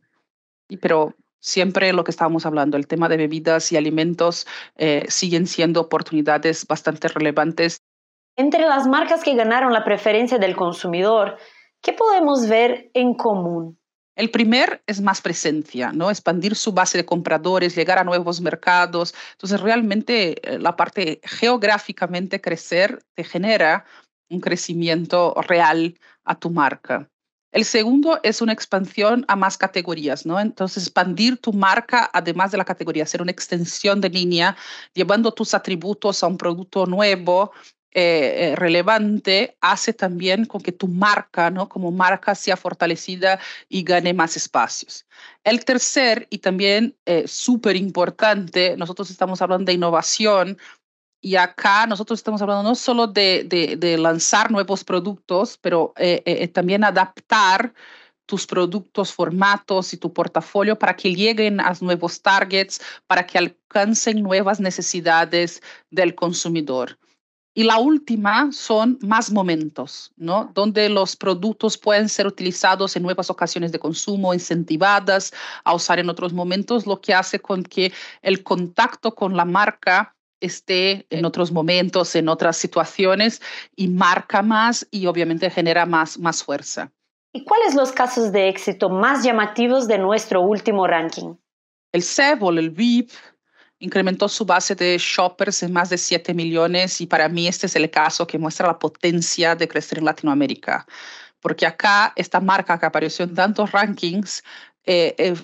Y, 0.68 0.76
pero 0.76 1.14
siempre 1.40 1.94
lo 1.94 2.04
que 2.04 2.12
estábamos 2.12 2.46
hablando, 2.46 2.76
el 2.76 2.88
tema 2.88 3.08
de 3.08 3.16
bebidas 3.16 3.72
y 3.72 3.78
alimentos 3.78 4.46
siguen 5.08 5.48
siendo 5.48 5.80
oportunidades 5.80 6.68
bastante 6.68 7.08
relevantes. 7.08 7.78
Entre 8.36 8.68
las 8.68 8.86
marcas 8.86 9.24
que 9.24 9.36
ganaron 9.36 9.72
la 9.72 9.86
preferencia 9.86 10.38
del 10.38 10.58
consumidor, 10.58 11.38
¿qué 11.82 11.94
podemos 11.94 12.50
ver 12.50 12.92
en 12.94 13.14
común? 13.14 13.80
El 14.20 14.32
primer 14.32 14.84
es 14.86 15.00
más 15.00 15.22
presencia, 15.22 15.94
¿no? 15.94 16.10
Expandir 16.10 16.54
su 16.54 16.74
base 16.74 16.98
de 16.98 17.06
compradores, 17.06 17.74
llegar 17.74 18.00
a 18.00 18.04
nuevos 18.04 18.42
mercados. 18.42 19.16
Entonces, 19.32 19.62
realmente 19.62 20.36
eh, 20.44 20.60
la 20.60 20.76
parte 20.76 21.22
geográficamente 21.24 22.42
crecer 22.42 23.02
te 23.16 23.24
genera 23.24 23.86
un 24.30 24.42
crecimiento 24.42 25.34
real 25.48 25.98
a 26.26 26.38
tu 26.38 26.50
marca. 26.50 27.10
El 27.54 27.64
segundo 27.64 28.20
es 28.22 28.42
una 28.42 28.52
expansión 28.52 29.24
a 29.30 29.38
más 29.38 29.58
categorías, 29.58 30.26
¿no? 30.26 30.38
Entonces, 30.38 30.84
expandir 30.84 31.38
tu 31.38 31.54
marca 31.54 32.10
además 32.12 32.52
de 32.52 32.58
la 32.58 32.66
categoría, 32.66 33.04
hacer 33.04 33.22
una 33.22 33.32
extensión 33.32 34.02
de 34.02 34.10
línea, 34.10 34.58
llevando 34.94 35.32
tus 35.32 35.54
atributos 35.54 36.24
a 36.24 36.28
un 36.28 36.38
producto 36.38 36.86
nuevo 36.86 37.54
eh, 37.92 38.52
eh, 38.52 38.56
relevante 38.56 39.58
hace 39.62 39.94
también 39.94 40.46
con 40.46 40.62
que 40.62 40.72
tu 40.72 40.88
marca, 40.88 41.50
¿no? 41.50 41.68
Como 41.68 41.92
marca 41.92 42.36
sea 42.36 42.56
fortalecida 42.56 43.40
y 43.68 43.82
gane 43.84 44.14
más 44.14 44.38
espacios. 44.38 45.08
El 45.44 45.66
tercer 45.66 46.28
y 46.30 46.38
también 46.38 46.96
eh, 47.06 47.28
súper 47.28 47.76
importante, 47.76 48.78
nosotros 48.78 49.10
estamos 49.10 49.42
hablando 49.42 49.66
de 49.66 49.74
innovación 49.74 50.60
y 51.20 51.36
acá 51.36 51.88
nosotros 51.88 52.20
estamos 52.20 52.42
hablando 52.44 52.62
no 52.62 52.76
solo 52.76 53.08
de, 53.08 53.98
lanzar 54.00 54.52
nuevos 54.52 54.84
productos, 54.84 55.58
pero 55.58 55.94
también 56.54 56.84
adaptar 56.84 57.74
tus 58.28 58.46
productos, 58.46 59.12
formatos 59.12 59.94
y 59.94 59.98
tu 59.98 60.14
portafolio 60.14 60.78
para 60.78 60.96
que 60.96 61.16
lleguen 61.16 61.60
a 61.60 61.74
nuevos 61.82 62.22
targets, 62.22 62.80
para 63.08 63.26
que 63.26 63.40
alcancen 63.40 64.22
nuevas 64.22 64.60
necesidades 64.60 65.62
del 65.90 66.14
consumidor. 66.14 67.00
Y 67.60 67.66
la 67.66 67.78
última 67.78 68.54
son 68.54 68.98
más 69.02 69.34
momentos, 69.34 70.14
¿no? 70.16 70.50
Donde 70.54 70.88
los 70.88 71.18
productos 71.18 71.78
pueden 71.78 72.08
ser 72.08 72.26
utilizados 72.26 72.96
en 72.96 73.04
nuevas 73.04 73.30
ocasiones 73.30 73.74
de 73.74 73.80
consumo, 73.80 74.34
incentivadas 74.34 75.34
a 75.66 75.76
usar 75.76 76.00
en 76.00 76.10
otros 76.10 76.32
momentos, 76.32 76.88
lo 76.88 77.02
que 77.02 77.14
hace 77.14 77.42
con 77.42 77.64
que 77.64 77.92
el 78.22 78.44
contacto 78.44 79.14
con 79.14 79.36
la 79.36 79.44
marca 79.44 80.16
esté 80.40 81.06
en 81.10 81.26
otros 81.26 81.52
momentos, 81.52 82.16
en 82.16 82.30
otras 82.30 82.56
situaciones 82.56 83.42
y 83.76 83.90
marca 83.90 84.42
más 84.42 84.88
y 84.90 85.08
obviamente 85.08 85.50
genera 85.50 85.86
más, 85.86 86.18
más 86.18 86.42
fuerza. 86.42 86.94
¿Y 87.34 87.44
cuáles 87.44 87.76
los 87.76 87.92
casos 87.92 88.32
de 88.32 88.48
éxito 88.48 88.90
más 88.90 89.26
llamativos 89.26 89.86
de 89.90 89.98
nuestro 89.98 90.40
último 90.40 90.88
ranking? 90.88 91.36
El 91.92 92.04
SEBOL, 92.04 92.58
el 92.58 92.70
VIP, 92.70 93.12
incrementó 93.80 94.28
su 94.28 94.46
base 94.46 94.76
de 94.76 94.98
shoppers 95.00 95.64
en 95.64 95.74
más 95.74 95.90
de 95.90 95.98
7 95.98 96.34
millones 96.34 97.02
y 97.02 97.08
para 97.08 97.30
mí 97.30 97.48
este 97.48 97.68
es 97.68 97.76
el 97.76 97.90
caso 97.90 98.28
que 98.28 98.38
muestra 98.38 98.68
la 98.68 98.80
potencia 98.80 99.56
de 99.56 99.68
crecer 99.68 100.00
en 100.00 100.06
Latinoamérica. 100.06 100.86
Porque 101.40 101.66
acá 101.66 102.14
esta 102.16 102.40
marca 102.42 102.78
que 102.80 102.86
apareció 102.86 103.26
en 103.26 103.34
tantos 103.34 103.72
rankings 103.72 104.44
eh, 104.86 105.16
eh, 105.18 105.36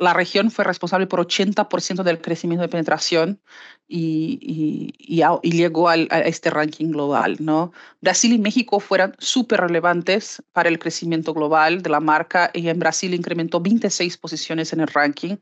la 0.00 0.14
región 0.14 0.50
fue 0.50 0.64
responsable 0.64 1.06
por 1.06 1.20
80% 1.20 2.02
del 2.02 2.22
crecimiento 2.22 2.62
de 2.62 2.68
penetración 2.68 3.38
y, 3.86 4.94
llegó 5.42 5.90
a 5.90 5.96
este 5.96 6.48
ranking 6.48 6.90
global. 6.90 7.36
¿no? 7.38 7.72
Brasil 8.00 8.32
y 8.32 8.38
México 8.38 8.80
fueron 8.80 9.14
súper 9.18 9.60
relevantes 9.60 10.42
para 10.52 10.70
el 10.70 10.78
crecimiento 10.78 11.34
global 11.34 11.82
de 11.82 11.90
la 11.90 12.00
marca 12.00 12.50
y 12.54 12.68
en 12.68 12.78
Brasil 12.78 13.12
incrementó 13.12 13.60
26 13.60 14.16
posiciones 14.16 14.72
en 14.72 14.80
el 14.80 14.88
ranking. 14.88 15.36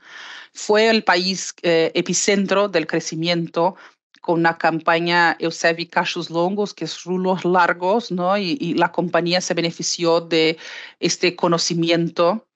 Fue 0.53 0.91
el 0.91 1.05
país 1.05 1.55
eh, 1.63 1.93
epicentro 1.95 2.69
del 2.69 2.89
crecimiento 2.89 3.77
con 4.21 4.41
una 4.41 4.59
campaña 4.59 5.37
Eusebi 5.39 5.87
Cachos 5.87 6.31
Longos, 6.31 6.75
que 6.75 6.85
es 6.85 7.05
rulos 7.05 7.45
largos, 7.45 8.11
¿no? 8.11 8.37
Y, 8.37 8.75
la 8.75 8.91
compañía 8.91 9.41
se 9.41 9.55
benefició 9.55 10.21
de 10.21 10.59
este 10.99 11.37
conocimiento 11.37 12.48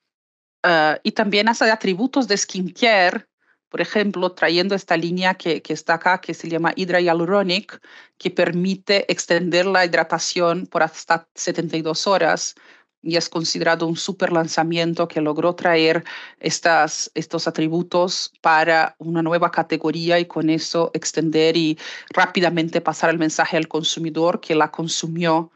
Ah, 0.62 0.98
y 1.02 1.12
también 1.12 1.48
hace 1.48 1.70
atributos 1.70 2.28
de 2.28 2.36
skincare, 2.36 3.26
por 3.68 3.80
ejemplo, 3.80 4.32
trayendo 4.32 4.74
esta 4.74 4.96
línea 4.96 5.34
que, 5.34 5.62
que 5.62 5.72
está 5.72 5.94
acá, 5.94 6.20
que 6.20 6.34
se 6.34 6.48
llama 6.48 6.72
Hydra 6.76 7.00
Hyaluronic, 7.00 7.80
que 8.18 8.30
permite 8.30 9.10
extender 9.10 9.66
la 9.66 9.84
hidratación 9.84 10.66
por 10.66 10.82
hasta 10.82 11.28
72 11.34 12.06
horas 12.06 12.54
y 13.02 13.16
es 13.16 13.28
considerado 13.28 13.86
un 13.86 13.96
super 13.96 14.32
lanzamiento 14.32 15.08
que 15.08 15.20
logró 15.20 15.54
traer 15.54 16.04
estas, 16.38 17.10
estos 17.14 17.48
atributos 17.48 18.32
para 18.40 18.94
una 18.98 19.22
nueva 19.22 19.50
categoría 19.50 20.20
y 20.20 20.26
con 20.26 20.48
eso 20.50 20.90
extender 20.94 21.56
y 21.56 21.78
rápidamente 22.10 22.80
pasar 22.80 23.10
el 23.10 23.18
mensaje 23.18 23.56
al 23.56 23.68
consumidor 23.68 24.40
que 24.40 24.54
la 24.54 24.70
consumió 24.70 25.50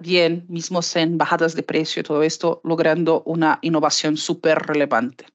bien, 0.00 0.44
mismos 0.48 0.94
en 0.96 1.18
bajadas 1.18 1.54
de 1.54 1.62
precio 1.62 2.00
y 2.00 2.02
todo 2.02 2.22
esto, 2.22 2.60
logrando 2.64 3.22
una 3.24 3.58
innovación 3.62 4.16
súper 4.16 4.58
relevante. 4.58 5.26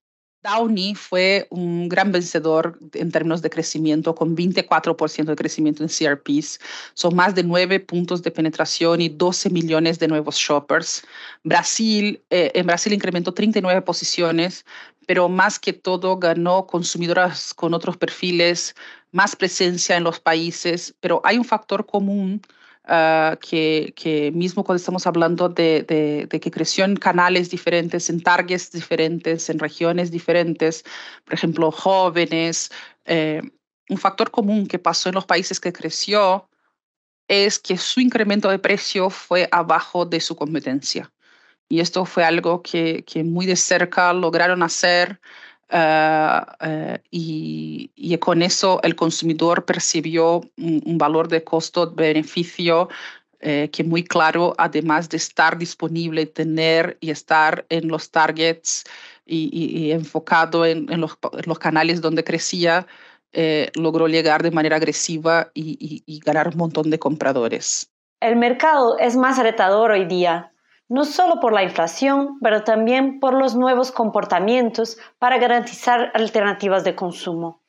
Downy 0.45 0.93
fue 0.93 1.47
un 1.49 1.89
gran 1.89 2.11
vencedor 2.11 2.77
en 2.93 3.11
términos 3.11 3.41
de 3.41 3.49
crecimiento, 3.49 4.13
con 4.13 4.35
24% 4.37 5.25
de 5.25 5.35
crecimiento 5.35 5.81
en 5.81 5.89
CRPs. 5.89 6.59
Son 6.93 7.15
más 7.15 7.33
de 7.33 7.43
9 7.43 7.79
puntos 7.79 8.21
de 8.21 8.29
penetración 8.29 9.01
y 9.01 9.09
12 9.09 9.49
millones 9.49 9.97
de 9.97 10.07
nuevos 10.07 10.35
shoppers. 10.35 11.03
Brasil, 11.43 12.21
eh, 12.29 12.51
en 12.53 12.67
Brasil 12.67 12.93
incrementó 12.93 13.33
39 13.33 13.81
posiciones, 13.81 14.65
pero 15.07 15.29
más 15.29 15.57
que 15.57 15.73
todo 15.73 16.17
ganó 16.17 16.67
consumidoras 16.67 17.53
con 17.53 17.73
otros 17.73 17.97
perfiles, 17.97 18.75
más 19.11 19.35
presencia 19.35 19.97
en 19.97 20.03
los 20.03 20.19
países. 20.19 20.93
Pero 20.99 21.21
hay 21.23 21.39
un 21.39 21.45
factor 21.45 21.87
común 21.87 22.41
Ah, 22.87 23.39
que, 23.41 23.93
que, 23.95 24.31
mismo 24.31 24.63
cuando 24.63 24.77
estamos 24.77 25.07
hablando 25.07 25.49
de, 25.49 25.81
de, 26.29 26.39
que 26.39 26.51
creció 26.51 26.85
en 26.85 26.95
canales 26.95 27.49
diferentes, 27.49 28.11
en 28.11 28.21
targets 28.21 28.71
diferentes, 28.71 29.49
en 29.49 29.57
regiones 29.57 30.11
diferentes, 30.11 30.83
por 31.23 31.33
ejemplo, 31.33 31.71
jóvenes, 31.71 32.71
eh, 33.05 33.41
un 33.89 33.97
factor 33.97 34.29
común 34.29 34.67
que 34.67 34.77
pasó 34.77 35.09
en 35.09 35.15
los 35.15 35.25
países 35.25 35.59
que 35.59 35.73
creció 35.73 36.47
es 37.27 37.57
que 37.59 37.77
su 37.77 38.01
incremento 38.01 38.49
de 38.49 38.59
precio 38.59 39.09
fue 39.09 39.49
abajo 39.51 40.05
de 40.05 40.19
su 40.19 40.35
competencia. 40.35 41.11
Y 41.67 41.79
esto 41.79 42.05
fue 42.05 42.23
algo 42.23 42.61
que, 42.61 43.03
que 43.05 43.23
muy 43.23 43.47
de 43.47 43.55
cerca 43.55 44.13
lograron 44.13 44.61
hacer 44.61 45.19
Eh, 45.69 46.99
y, 47.09 47.91
y, 47.95 48.17
con 48.19 48.41
eso 48.43 48.79
el 48.83 48.95
consumidor 48.95 49.65
percibió 49.65 50.41
un, 50.57 50.97
valor 50.97 51.27
de 51.27 51.43
costo-beneficio 51.43 52.87
eh, 53.39 53.69
que 53.71 53.83
muy 53.83 54.03
claro, 54.03 54.53
además 54.57 55.09
de 55.09 55.17
estar 55.17 55.57
disponible, 55.57 56.27
tener 56.27 56.97
y 57.01 57.09
estar 57.09 57.65
en 57.69 57.87
los 57.87 58.11
targets 58.11 58.83
y, 59.25 59.91
enfocado 59.91 60.65
en, 60.65 60.91
en, 60.91 61.01
los, 61.01 61.17
los, 61.45 61.59
canales 61.59 61.99
donde 61.99 62.23
crecía, 62.23 62.85
eh, 63.33 63.71
logró 63.75 64.07
llegar 64.07 64.43
de 64.43 64.51
manera 64.51 64.75
agresiva 64.75 65.49
y, 65.55 66.03
y 66.05 66.19
ganar 66.19 66.49
un 66.49 66.57
montón 66.57 66.91
de 66.91 66.99
compradores. 66.99 67.89
El 68.21 68.35
mercado 68.35 68.97
es 68.99 69.17
más 69.17 69.39
retador 69.39 69.91
hoy 69.91 70.05
día 70.05 70.51
no 70.87 71.05
solo 71.05 71.39
por 71.39 71.53
la 71.53 71.63
inflación, 71.63 72.37
pero 72.41 72.63
también 72.63 73.19
por 73.19 73.33
los 73.33 73.55
nuevos 73.55 73.91
comportamientos 73.91 74.97
para 75.19 75.37
garantizar 75.37 76.11
alternativas 76.13 76.83
de 76.83 76.95
consumo. 76.95 77.63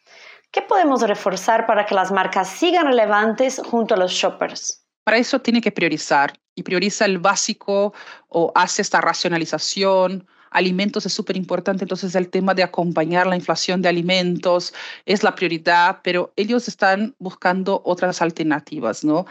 ¿Qué 0.50 0.62
podemos 0.62 1.02
reforzar 1.02 1.66
para 1.66 1.86
que 1.86 1.94
las 1.94 2.12
marcas 2.12 2.48
sigan 2.48 2.86
relevantes 2.86 3.60
junto 3.64 3.94
a 3.94 3.98
los 3.98 4.12
shoppers? 4.12 4.84
Para 5.04 5.18
eso 5.18 5.40
tiene 5.40 5.60
que 5.60 5.70
priorizar 5.70 6.32
y 6.54 6.62
prioriza 6.62 7.04
el 7.04 7.18
básico 7.18 7.94
o 8.28 8.52
hace 8.54 8.82
esta 8.82 9.00
racionalización. 9.00 10.26
Alimentos 10.50 11.04
es 11.04 11.12
súper 11.12 11.36
importante, 11.36 11.84
entonces 11.84 12.14
el 12.14 12.30
tema 12.30 12.54
de 12.54 12.62
acompañar 12.62 13.26
la 13.26 13.36
inflación 13.36 13.82
de 13.82 13.88
alimentos 13.88 14.72
es 15.04 15.22
la 15.22 15.34
prioridad, 15.34 16.00
pero 16.02 16.32
ellos 16.36 16.68
están 16.68 17.14
buscando 17.18 17.82
otras 17.84 18.22
alternativas, 18.22 19.04
¿no? 19.04 19.26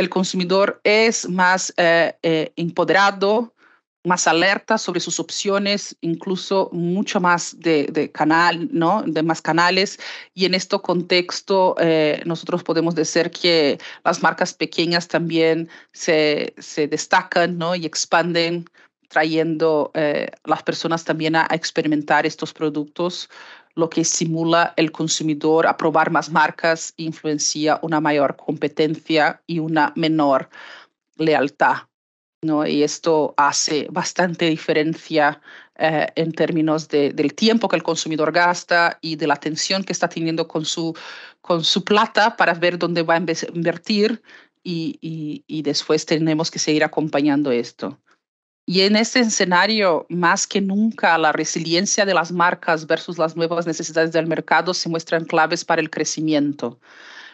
El 0.00 0.08
consumidor 0.08 0.80
es 0.84 1.28
más 1.28 1.72
eh, 1.76 2.14
eh, 2.22 2.52
empoderado, 2.56 3.54
más 4.02 4.26
alertas 4.26 4.80
sobre 4.80 5.00
sus 5.00 5.20
opciones, 5.20 5.94
incluso 6.00 6.70
mucho 6.72 7.20
más 7.20 7.60
de, 7.60 8.10
canal, 8.12 8.70
¿no? 8.72 9.02
De 9.06 9.22
más 9.22 9.42
canales. 9.42 9.98
Y 10.32 10.46
en 10.46 10.54
este 10.54 10.78
contexto, 10.78 11.76
eh, 11.78 12.22
nosotros 12.24 12.62
podemos 12.62 12.94
decir 12.94 13.30
que 13.30 13.78
las 14.02 14.22
marcas 14.22 14.54
pequeñas 14.54 15.06
también 15.06 15.68
se, 15.92 16.54
se 16.56 16.88
destacan, 16.88 17.58
¿no? 17.58 17.74
Y 17.74 17.84
expanden 17.84 18.64
trayendo 19.10 19.90
eh, 19.94 20.30
las 20.44 20.62
personas 20.62 21.04
también 21.04 21.34
a, 21.34 21.46
experimentar 21.50 22.24
estos 22.26 22.52
productos, 22.54 23.28
lo 23.74 23.88
que 23.88 24.04
simula 24.04 24.74
el 24.76 24.92
consumidor 24.92 25.66
a 25.66 25.76
probar 25.76 26.10
más 26.10 26.30
marcas 26.30 26.92
e 26.96 27.04
influencia 27.04 27.78
una 27.82 28.00
mayor 28.00 28.36
competencia 28.36 29.42
y 29.46 29.58
una 29.58 29.92
menor 29.96 30.50
lealtad. 31.16 31.88
¿no? 32.42 32.66
Y 32.66 32.82
esto 32.82 33.34
hace 33.36 33.86
bastante 33.90 34.46
diferencia 34.46 35.40
eh, 35.76 36.06
en 36.14 36.32
términos 36.32 36.88
del 36.88 37.34
tiempo 37.34 37.68
que 37.68 37.76
el 37.76 37.82
consumidor 37.82 38.32
gasta 38.32 38.98
y 39.00 39.16
de 39.16 39.26
la 39.26 39.34
atención 39.34 39.84
que 39.84 39.92
está 39.92 40.08
teniendo 40.08 40.48
con 40.48 40.64
su, 40.64 40.96
con 41.40 41.64
su 41.64 41.84
plata 41.84 42.36
para 42.36 42.54
ver 42.54 42.78
dónde 42.78 43.02
va 43.02 43.14
a 43.14 43.22
invertir 43.54 44.22
y, 44.62 45.44
y 45.46 45.62
después 45.62 46.04
tenemos 46.04 46.50
que 46.50 46.58
seguir 46.58 46.84
acompañando 46.84 47.50
esto. 47.50 47.98
Y 48.72 48.82
en 48.82 48.94
este 48.94 49.18
escenario, 49.18 50.06
más 50.08 50.46
que 50.46 50.60
nunca, 50.60 51.18
la 51.18 51.32
resiliencia 51.32 52.06
de 52.06 52.14
las 52.14 52.30
marcas 52.30 52.86
versus 52.86 53.18
las 53.18 53.34
nuevas 53.34 53.66
necesidades 53.66 54.12
del 54.12 54.28
mercado 54.28 54.74
se 54.74 54.88
muestran 54.88 55.24
claves 55.24 55.64
para 55.64 55.82
el 55.82 55.90
crecimiento. 55.90 56.78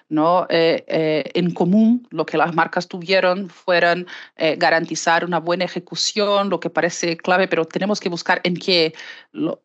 ¿no? 0.08 0.46
Eh, 0.48 0.82
eh, 0.88 1.24
en 1.34 1.50
común, 1.52 2.08
lo 2.10 2.24
que 2.24 2.38
las 2.38 2.54
marcas 2.54 2.88
tuvieron 2.88 3.50
fueron 3.50 4.06
eh, 4.36 4.56
garantizar 4.56 5.26
una 5.26 5.38
buena 5.38 5.66
ejecución, 5.66 6.48
lo 6.48 6.58
que 6.58 6.70
parece 6.70 7.18
clave, 7.18 7.48
pero 7.48 7.66
tenemos 7.66 8.00
que 8.00 8.08
buscar 8.08 8.40
en 8.42 8.56
qué 8.56 8.94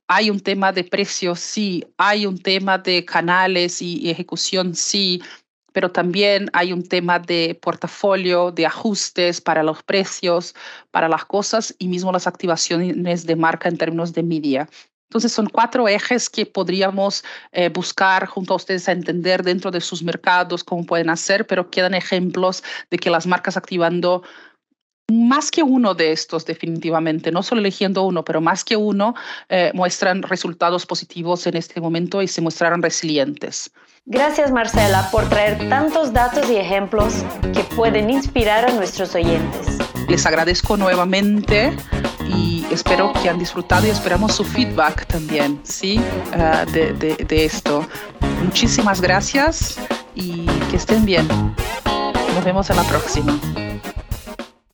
hay 0.08 0.30
un 0.30 0.42
tema 0.42 0.74
de 0.74 0.84
precios, 0.84 1.40
sí, 1.40 1.86
hay 1.96 2.26
un 2.26 2.38
tema 2.38 2.80
de 2.80 3.06
canales 3.06 3.82
y, 3.82 4.10
ejecución, 4.10 4.76
sí, 4.76 5.22
pero 5.74 5.92
también 5.92 6.50
hay 6.54 6.74
un 6.74 6.88
tema 6.88 7.20
de 7.20 7.58
portafolio, 7.62 8.52
de 8.52 8.66
ajustes 8.66 9.42
para 9.42 9.64
los 9.64 9.84
precios, 9.84 10.56
para 10.92 11.08
las 11.08 11.26
cosas 11.26 11.76
y 11.80 11.88
mismo 11.88 12.12
las 12.12 12.28
activaciones 12.28 13.26
de 13.26 13.36
marca 13.36 13.70
en 13.70 13.78
términos 13.78 14.14
de 14.14 14.24
media. 14.24 14.70
Entonces 15.12 15.34
son 15.34 15.48
cuatro 15.48 15.90
ejes 15.90 16.30
que 16.30 16.46
podríamos 16.46 17.26
eh, 17.52 17.68
buscar 17.68 18.26
junto 18.28 18.54
a 18.54 18.56
ustedes 18.56 18.88
a 18.88 18.94
entender 18.94 19.44
dentro 19.44 19.70
de 19.70 19.82
sus 19.82 20.04
mercados 20.04 20.64
cómo 20.64 20.86
pueden 20.86 21.10
hacer, 21.10 21.46
pero 21.46 21.70
quedan 21.70 21.94
ejemplos 21.94 22.64
de 22.90 22.98
que 22.98 23.10
las 23.10 23.28
marcas 23.28 23.58
activando 23.58 24.24
más 25.12 25.52
que 25.52 25.64
uno 25.64 25.94
de 25.94 26.14
estos 26.14 26.46
definitivamente, 26.46 27.32
no 27.32 27.44
solo 27.44 27.60
eligiendo 27.60 28.04
uno, 28.04 28.24
pero 28.24 28.40
más 28.40 28.64
que 28.64 28.78
uno, 28.78 29.14
eh, 29.50 29.72
muestran 29.74 30.24
resultados 30.24 30.86
positivos 30.86 31.46
en 31.46 31.58
este 31.58 31.82
momento 31.82 32.22
y 32.22 32.30
se 32.30 32.40
mostraron 32.40 32.82
resilientes. 32.82 33.72
Gracias 34.06 34.52
Marcela 34.52 35.10
por 35.12 35.30
traer 35.30 35.70
tantos 35.70 36.12
datos 36.12 36.50
y 36.50 36.58
ejemplos 36.58 37.24
que 37.54 37.64
pueden 37.76 38.10
inspirar 38.10 38.70
a 38.70 38.74
nuestros 38.74 39.14
oyentes. 39.16 39.78
Les 40.08 40.26
agradezco 40.26 40.76
nuevamente 40.76 41.72
y 42.28 42.66
espero 42.72 43.14
que 43.14 43.30
han 43.30 43.38
disfrutado 43.38 43.86
y 43.88 43.92
esperamos 43.92 44.34
su 44.34 44.44
feedback 44.44 45.06
también, 45.06 45.60
¿sí? 45.64 46.02
Ah, 46.34 46.66
de, 46.66 46.94
de 46.94 47.46
esto. 47.46 47.88
Muchísimas 48.44 49.02
gracias 49.02 49.80
y 50.16 50.46
que 50.70 50.78
estén 50.78 51.06
bien. 51.06 51.28
Nos 52.34 52.44
vemos 52.44 52.70
en 52.70 52.78
la 52.78 52.84
próxima. 52.84 53.40